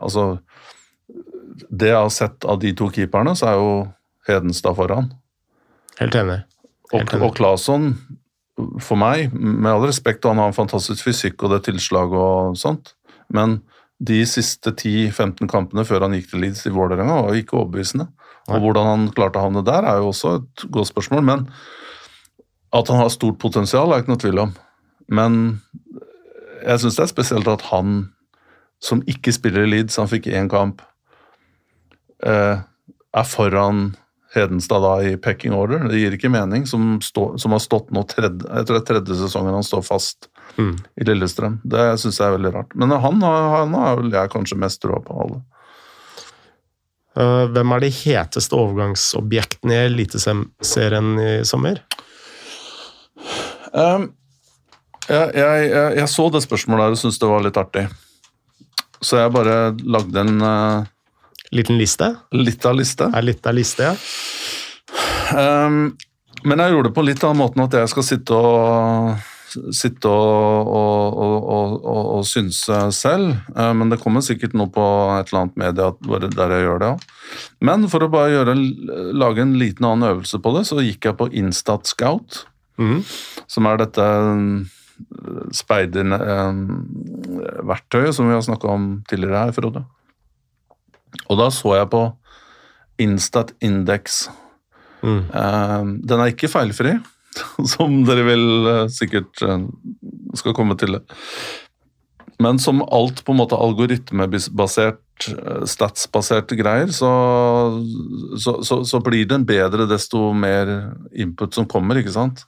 [0.00, 0.22] Altså
[1.68, 3.72] Det jeg har sett av de to keeperne, så er jo
[4.28, 5.10] Hedenstad foran.
[5.98, 6.42] Helt enig.
[6.92, 7.22] Helt enig.
[7.22, 7.90] Og, og Claesson,
[8.82, 12.94] for meg, med all respekt, han har en fantastisk fysikk og det tilslaget og sånt,
[13.34, 13.60] men
[13.98, 18.06] de siste 10-15 kampene før han gikk til Leeds i Vålerenga, var ikke overbevisende.
[18.48, 21.24] Og hvordan han klarte å havne der, er jo også et godt spørsmål.
[21.26, 21.48] Men
[22.72, 24.54] at han har stort potensial, er ikke noe tvil om.
[25.10, 25.40] Men
[26.62, 27.98] jeg syns det er spesielt at han
[28.84, 30.84] som ikke spiller i Leeds, han fikk én kamp,
[32.24, 33.92] er foran
[34.34, 35.86] Hedenstad da i pecking order.
[35.88, 38.88] Det gir ikke mening, som, stå, som har stått nå tredje, jeg tror det er
[38.90, 40.74] tredje sesongen han står fast mm.
[41.00, 41.60] i Lillestrøm.
[41.64, 42.74] Det syns jeg er veldig rart.
[42.76, 45.40] Men han, han har vel jeg kanskje mest tro på alle.
[47.18, 51.80] Uh, hvem er de heteste overgangsobjektene i Eliteserien i sommer?
[53.72, 54.10] Um,
[55.08, 57.88] jeg, jeg, jeg, jeg, så det spørsmålet der og syntes det var litt artig.
[59.00, 59.56] Så jeg bare
[59.88, 60.86] lagde en uh,
[61.54, 62.12] Liten liste?
[62.36, 63.08] Litt av liste.
[63.14, 63.94] Er litt av liste, ja.
[65.38, 65.96] Um,
[66.48, 69.16] men jeg gjorde det på litt annen måte at jeg skal sitte og
[69.48, 71.72] sitte og, og, og,
[72.18, 73.32] og, synse selv.
[73.56, 74.84] Uh, men det kommer sikkert noe på
[75.16, 75.88] et eller annet medie
[76.36, 76.98] der jeg gjør det òg.
[77.64, 78.52] Men for å bare gjøre,
[79.16, 82.30] lage en liten annen øvelse på det, så gikk jeg på Instat Scout,
[82.80, 83.00] mm.
[83.48, 84.06] som er dette
[85.54, 89.80] speiderverktøyet som vi har snakka om tidligere her, Frode.
[91.28, 92.02] Og da så jeg på
[93.02, 94.26] Instat Index.
[95.02, 95.22] Mm.
[95.30, 96.96] Uh, den er ikke feilfri,
[97.74, 99.62] som dere vil uh, sikkert uh,
[100.38, 100.98] skal komme til.
[102.42, 105.02] Men som alt på en måte algoritmebasert,
[105.66, 107.08] statsbasert greier, så,
[108.38, 110.70] så, så, så, blir den bedre desto mer
[111.10, 112.44] input som kommer, ikke sant?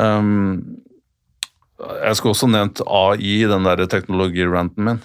[0.00, 0.80] Um,
[2.06, 5.04] jeg skulle også nevnt AI i den der teknologiranten min.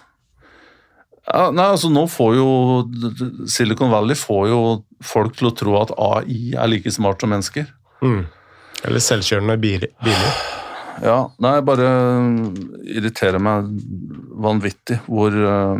[1.25, 2.49] Ja, nei, altså nå får jo
[3.49, 4.59] Silicon Valley får jo
[5.05, 7.65] folk til å tro at AI er like smart som mennesker.
[8.05, 8.27] Mm.
[8.85, 9.89] Eller selvkjørende biler.
[11.03, 11.87] Ja, nei, bare
[12.85, 13.65] irriterer meg
[14.45, 15.75] vanvittig hvor uh,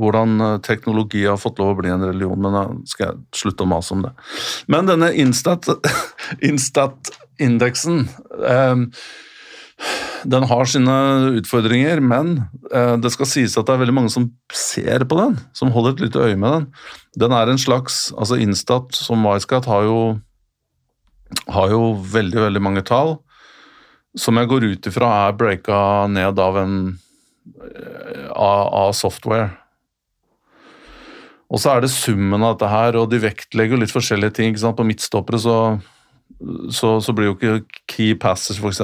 [0.00, 3.70] hvordan teknologi har fått lov å bli en religion, men da skal jeg slutte å
[3.70, 4.12] mase om det.
[4.70, 5.08] Men denne
[6.50, 8.10] Instat-indeksen Instat
[8.74, 8.86] um,
[10.28, 10.96] den har sine
[11.40, 12.34] utfordringer, men
[12.74, 15.96] eh, det skal sies at det er veldig mange som ser på den, som holder
[15.96, 16.66] et lite øye med den.
[17.24, 20.00] Den er en slags altså Instat som Wisecat har jo
[21.46, 23.20] har jo veldig, veldig mange tall
[24.18, 29.50] som jeg går ut ifra er breaka ned av en eh, av, av software.
[31.50, 34.58] Og så er det summen av dette her, og de vektlegger litt forskjellige ting.
[34.58, 35.56] På midtstoppere så
[36.72, 38.80] så, så, blir jo ikke key passes f.eks.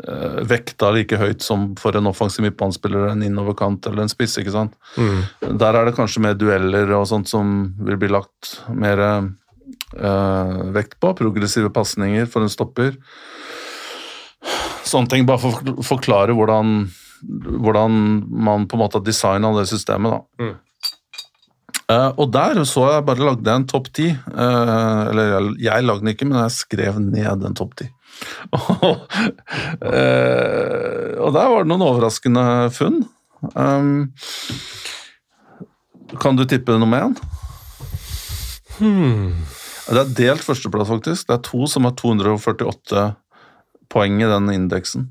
[0.00, 4.38] Uh, vekta like høyt som for en offensiv midtbanespiller, en innoverkant eller en spiss.
[4.40, 4.76] ikke sant?
[4.96, 5.58] Mm.
[5.60, 10.98] Der er det kanskje mer dueller og sånt som vil bli lagt mer uh, vekt
[11.02, 11.12] på.
[11.18, 12.96] Progressive pasninger for en stopper.
[14.86, 16.88] Sånne ting, bare for å forklare hvordan,
[17.60, 18.00] hvordan
[18.48, 20.16] man på en måte har designa det systemet.
[20.16, 20.44] da.
[20.46, 20.58] Mm.
[21.90, 24.10] Uh, og der så jeg bare lagde en topp ti.
[24.30, 27.88] Uh, eller jeg, jeg, lagde den ikke, men jeg skrev ned en topp ti.
[28.54, 28.98] uh,
[31.24, 32.44] og der var det noen overraskende
[32.76, 33.00] funn.
[33.56, 34.12] Um,
[36.20, 37.16] kan du tippe nummer én?
[38.78, 39.32] Hmm.
[39.90, 41.26] Det er delt førsteplass, faktisk.
[41.26, 43.08] Det er to som har 248
[43.90, 45.10] poeng i den indeksen.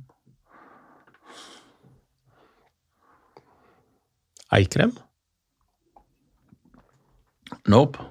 [4.55, 4.95] Eikrem?
[7.69, 8.01] Nope.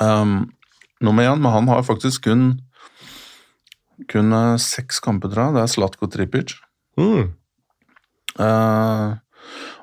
[0.00, 0.50] Um,
[1.00, 2.60] nummer én, men han har faktisk kun
[4.08, 5.56] kun uh, seks kamper, tror jeg.
[5.56, 6.54] Det er Slatko Tripic.
[7.00, 7.32] Mm.
[8.40, 9.18] Uh,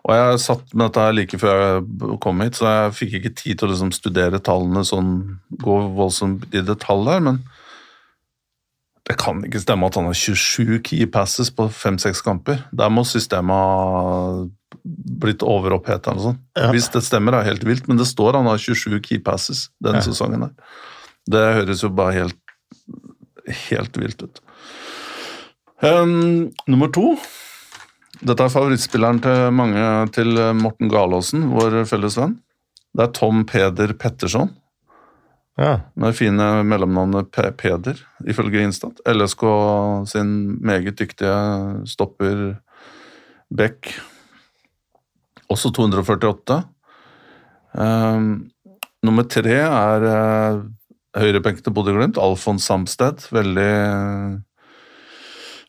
[0.07, 3.35] og jeg satt med dette her like før jeg kom hit, så jeg fikk ikke
[3.35, 5.13] tid til å liksom studere tallene sånn,
[5.61, 7.41] gå voldsomt i detalj der, men
[9.07, 12.63] det kan ikke stemme at han har 27 key passes på fem-seks kamper.
[12.75, 14.51] Der må systemet
[15.21, 16.37] blitt overoppheta eller sånn.
[16.57, 16.71] Ja.
[16.73, 19.67] Hvis det stemmer, er det helt vilt, men det står han har 27 key passes
[19.83, 20.05] denne ja.
[20.07, 20.47] sesongen.
[20.47, 20.77] her.
[21.27, 22.37] Det høres jo bare helt,
[23.67, 24.41] helt vilt ut.
[25.83, 27.11] Um, nummer to
[28.17, 29.81] Dette er favorittspilleren til mange
[30.15, 32.39] til Morten Galaasen, vår felles venn.
[32.97, 34.55] Det er Tom Peder Petterson,
[35.57, 35.81] Ja.
[35.93, 38.97] med fine mellomnavnet P Peder, ifølge Instat.
[39.05, 39.43] LSK
[40.09, 42.57] sin meget dyktige stopper
[43.53, 43.93] Beck,
[45.51, 46.59] også 248.
[47.77, 48.49] Um,
[49.05, 50.65] nummer tre er uh,
[51.17, 53.27] høyrebenk til Bodø-Glimt, Alfons Samsted.
[53.35, 54.37] Veldig uh,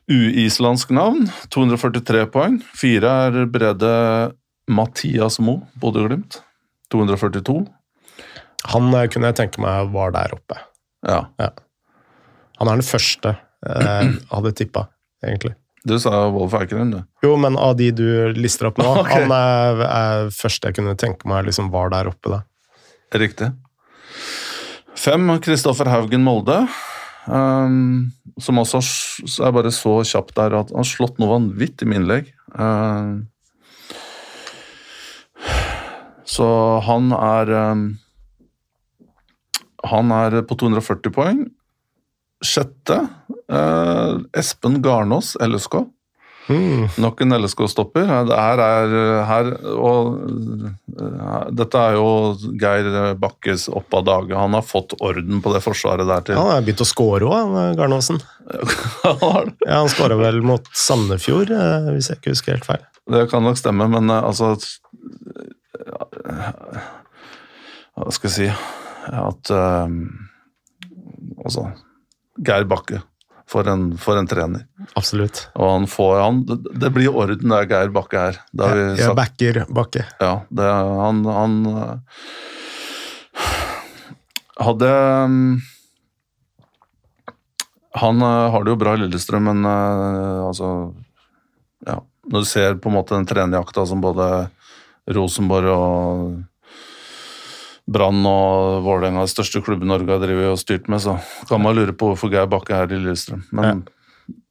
[0.08, 1.28] uislandsk navn.
[1.54, 2.60] 243 poeng.
[2.76, 3.94] Fire er Brede
[4.68, 6.40] Mathias Mo, Bodø-Glimt.
[6.92, 7.66] 242.
[8.72, 10.56] Han eh, kunne jeg tenke meg var der oppe.
[11.06, 11.20] Ja.
[12.58, 14.86] Han er den første jeg hadde tippa,
[15.24, 15.54] egentlig.
[15.88, 17.00] Du sa Wolf Eikrem, du.
[17.24, 19.24] Jo, men av de du lister opp nå, okay.
[19.24, 22.36] han er, er første jeg kunne tenke meg liksom var der oppe.
[22.36, 22.42] da.
[23.18, 23.52] Riktig.
[24.98, 26.60] Fem, Kristoffer Haugen Molde.
[27.28, 28.08] Um,
[28.40, 32.02] som også så er bare så kjapt der at han har slått noe vanvittig med
[32.02, 32.30] innlegg.
[32.56, 33.28] Um,
[36.28, 36.48] så
[36.84, 37.82] han er um,
[39.88, 41.44] Han er på 240 poeng.
[42.44, 42.98] Sjette,
[43.52, 45.82] eh, Espen Garnås, LSK.
[46.48, 46.88] Mm.
[46.96, 48.06] Nok en LSK-stopper.
[48.08, 48.92] Her er
[49.28, 50.14] her, og
[50.96, 52.06] eh, Dette er jo
[52.60, 54.36] Geir Bakkes opp av dage.
[54.38, 56.38] Han har fått orden på det forsvaret der til.
[56.40, 58.22] Han har begynt å score òg, Garnåsen.
[59.04, 59.50] Han har.
[59.66, 62.86] Ja, han skåra vel mot Sandefjord, eh, hvis jeg ikke husker helt feil.
[63.08, 64.54] Det kan nok stemme, men eh, altså
[67.98, 68.48] Hva skal jeg si
[69.16, 69.94] At um,
[71.44, 71.68] Altså
[72.44, 73.02] Geir Bakke.
[73.48, 74.66] For en, for en trener.
[74.92, 75.46] Absolutt.
[75.56, 78.40] Og han får han, det, det blir orden der Geir Bakke er.
[79.00, 80.04] ja, backer Bakke.
[80.20, 81.54] Ja, det, han, han
[84.58, 84.90] hadde
[88.02, 90.70] Han eh, har det jo bra i Lillestrøm, men eh, altså
[91.86, 92.00] Ja.
[92.28, 94.50] Når du ser på en måte den trenerjakta som både
[95.08, 96.42] Rosenborg og
[97.88, 101.14] Brann og Vålerenga, de største klubbene Norge har drevet og styrt med, så
[101.48, 103.46] kan man lure på hvorfor Geir Bakke er i Lillestrøm.
[103.56, 103.86] Men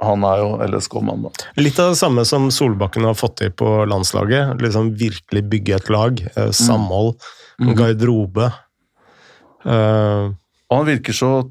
[0.01, 1.29] han er jo LSK-mann, da.
[1.61, 4.55] Litt av det samme som Solbakken har fått til på landslaget.
[4.63, 6.21] Liksom Virkelig bygge et lag.
[6.35, 7.19] eh, Samhold,
[7.59, 7.71] Mm.
[7.73, 8.51] garderobe.
[9.65, 10.25] Eh,
[10.69, 11.49] Og han virker så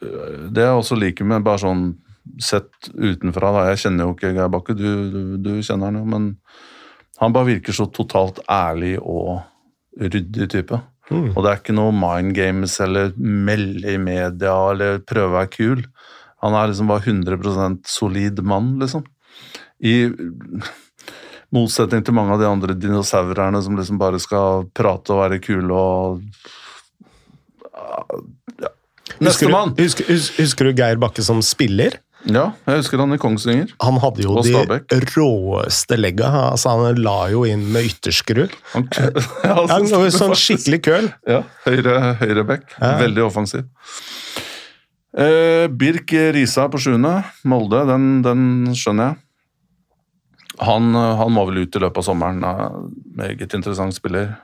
[0.00, 1.94] Det jeg også liker med bare sånn
[2.42, 6.04] sett utenfra da, Jeg kjenner jo ikke Geir Bakke, du, du, du kjenner han jo,
[6.04, 6.36] men
[7.20, 9.40] han bare virker så totalt ærlig og
[9.98, 10.80] ryddig type.
[11.10, 11.28] Mm.
[11.34, 15.52] Og det er ikke noe mind games eller melde i media eller prøve å være
[15.52, 15.84] kul.
[16.44, 19.06] Han er liksom bare 100% solid mann, liksom.
[19.80, 20.12] I
[21.54, 25.76] motsetning til mange av de andre dinosaurerne som liksom bare skal prate og være kule
[25.76, 26.22] og
[28.62, 28.72] ja.
[29.22, 29.74] Nestemann!
[29.78, 32.00] husker, husker, husker du Geir Bakke som spiller?
[32.26, 33.70] Ja, jeg husker han i Kongsvinger.
[33.84, 36.30] Han hadde jo de råeste legga.
[36.50, 38.46] Altså, han la jo inn med ytterskru.
[38.72, 38.88] Han,
[39.46, 41.10] Ja, han var jo sånn skikkelig køl.
[41.28, 42.66] Ja, høyre, høyre back.
[42.80, 42.96] Ja.
[43.04, 43.68] Veldig offensiv.
[45.16, 47.20] Eh, Birk Risa på sjuende.
[47.48, 48.42] Molde, den, den
[48.76, 49.22] skjønner jeg.
[50.66, 52.42] Han, eh, han må vel ut i løpet av sommeren.
[52.44, 52.76] Er
[53.16, 54.34] Meget interessant spiller.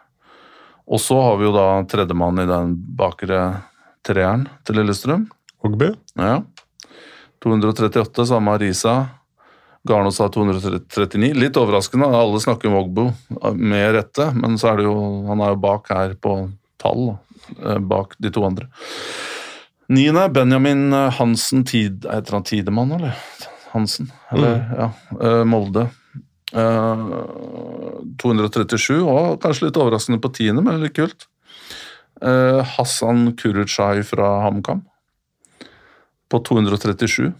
[0.86, 3.42] Og så har vi jo da tredjemann i den bakre
[4.06, 5.26] treeren til Lillestrøm.
[5.66, 5.92] Ogbu.
[6.18, 6.40] Ja.
[7.42, 9.06] 238, samme Risa.
[9.88, 11.32] Garnås har 239.
[11.34, 13.08] Litt overraskende, alle snakker om Ogbo
[13.54, 14.94] med rette, men så er det jo,
[15.26, 16.36] han er jo bak her på
[16.82, 17.16] tall,
[17.58, 18.68] eh, bak de to andre.
[19.92, 23.18] Niende, Benjamin Hansen Tid, Heter han Tidemann, eller?
[23.72, 24.12] Hansen?
[24.30, 24.88] Eller, ja.
[25.18, 25.88] eh, Molde.
[26.54, 27.04] Eh,
[28.22, 31.26] 237, og kanskje litt overraskende på tiende, men litt kult.
[32.22, 34.86] Eh, Hassan Kurucay fra HamKam
[36.32, 37.32] på 237.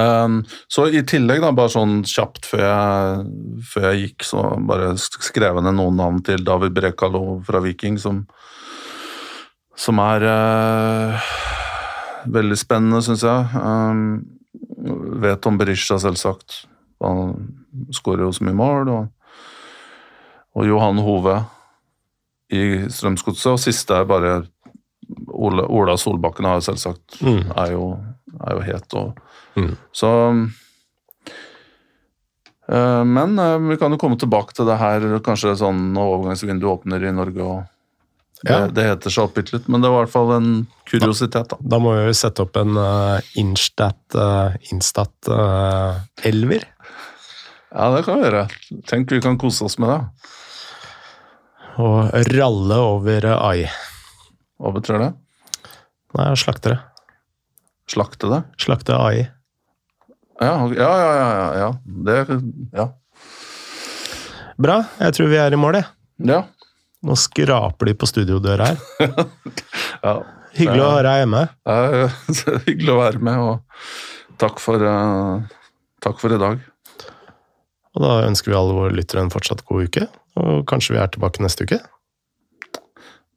[0.00, 0.40] Um,
[0.72, 3.24] så i tillegg, da, bare sånn kjapt før jeg,
[3.72, 7.98] før jeg gikk, så bare skrev jeg ned noen navn til David Brekalo fra Viking,
[8.00, 8.22] som,
[9.78, 11.32] som er uh,
[12.32, 13.48] veldig spennende, syns jeg.
[13.56, 14.22] Um,
[15.22, 16.64] vet om Berisha, selvsagt.
[17.02, 17.34] Han
[17.94, 18.92] skårer jo så mye mål.
[18.92, 19.36] Og,
[20.56, 21.36] og Johan Hove
[22.52, 23.52] i Strømsgodset.
[23.54, 24.34] Og siste er bare
[25.28, 27.52] Ola, Ola Solbakken jo selvsagt Mm.
[27.56, 27.98] er jo,
[28.46, 28.94] er jo het.
[28.94, 29.18] Og,
[29.54, 29.74] Mm.
[29.92, 30.08] Så
[32.68, 36.72] eh, Men eh, vi kan jo komme tilbake til det her kanskje sånn når overgangsvinduet
[36.78, 37.42] åpner i Norge.
[37.42, 37.64] og
[38.42, 38.66] det, Ja.
[38.66, 41.48] det heter seg oppgitt litt, men det var i hvert fall en kuriositet.
[41.48, 41.56] da.
[41.60, 46.00] Da må vi jo sette opp en uh, Instat, uh, Instat uh.
[47.72, 48.48] Ja, det kan vi gjøre.
[48.86, 50.00] Tenk vi kan kose oss med det.
[51.78, 53.68] Og ralle over uh, AI.
[54.62, 55.12] Hva betyr det?
[56.14, 56.78] Nei, slaktere.
[57.90, 58.42] Slakte det?
[58.62, 59.24] Slakte AI.
[60.42, 61.14] Ja, ja, ja.
[61.18, 61.70] ja, ja.
[62.06, 62.18] Det,
[62.70, 62.86] ja.
[64.62, 64.76] Bra.
[65.02, 65.88] Jeg tror vi er i mål, jeg.
[66.30, 66.44] ja.
[67.02, 68.82] Nå skraper de på studiodøra her.
[70.06, 70.14] ja.
[70.54, 71.40] Hyggelig å ha deg hjemme.
[71.66, 72.04] Ja,
[72.68, 75.42] hyggelig å være med, og takk for, uh,
[76.04, 76.62] takk for i dag.
[77.92, 80.06] Og da ønsker vi alle våre lyttere en fortsatt god uke,
[80.38, 81.80] og kanskje vi er tilbake neste uke?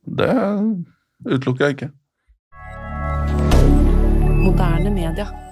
[0.06, 0.30] Det
[1.26, 1.90] utelukker jeg ikke.
[4.44, 5.45] Moderne media.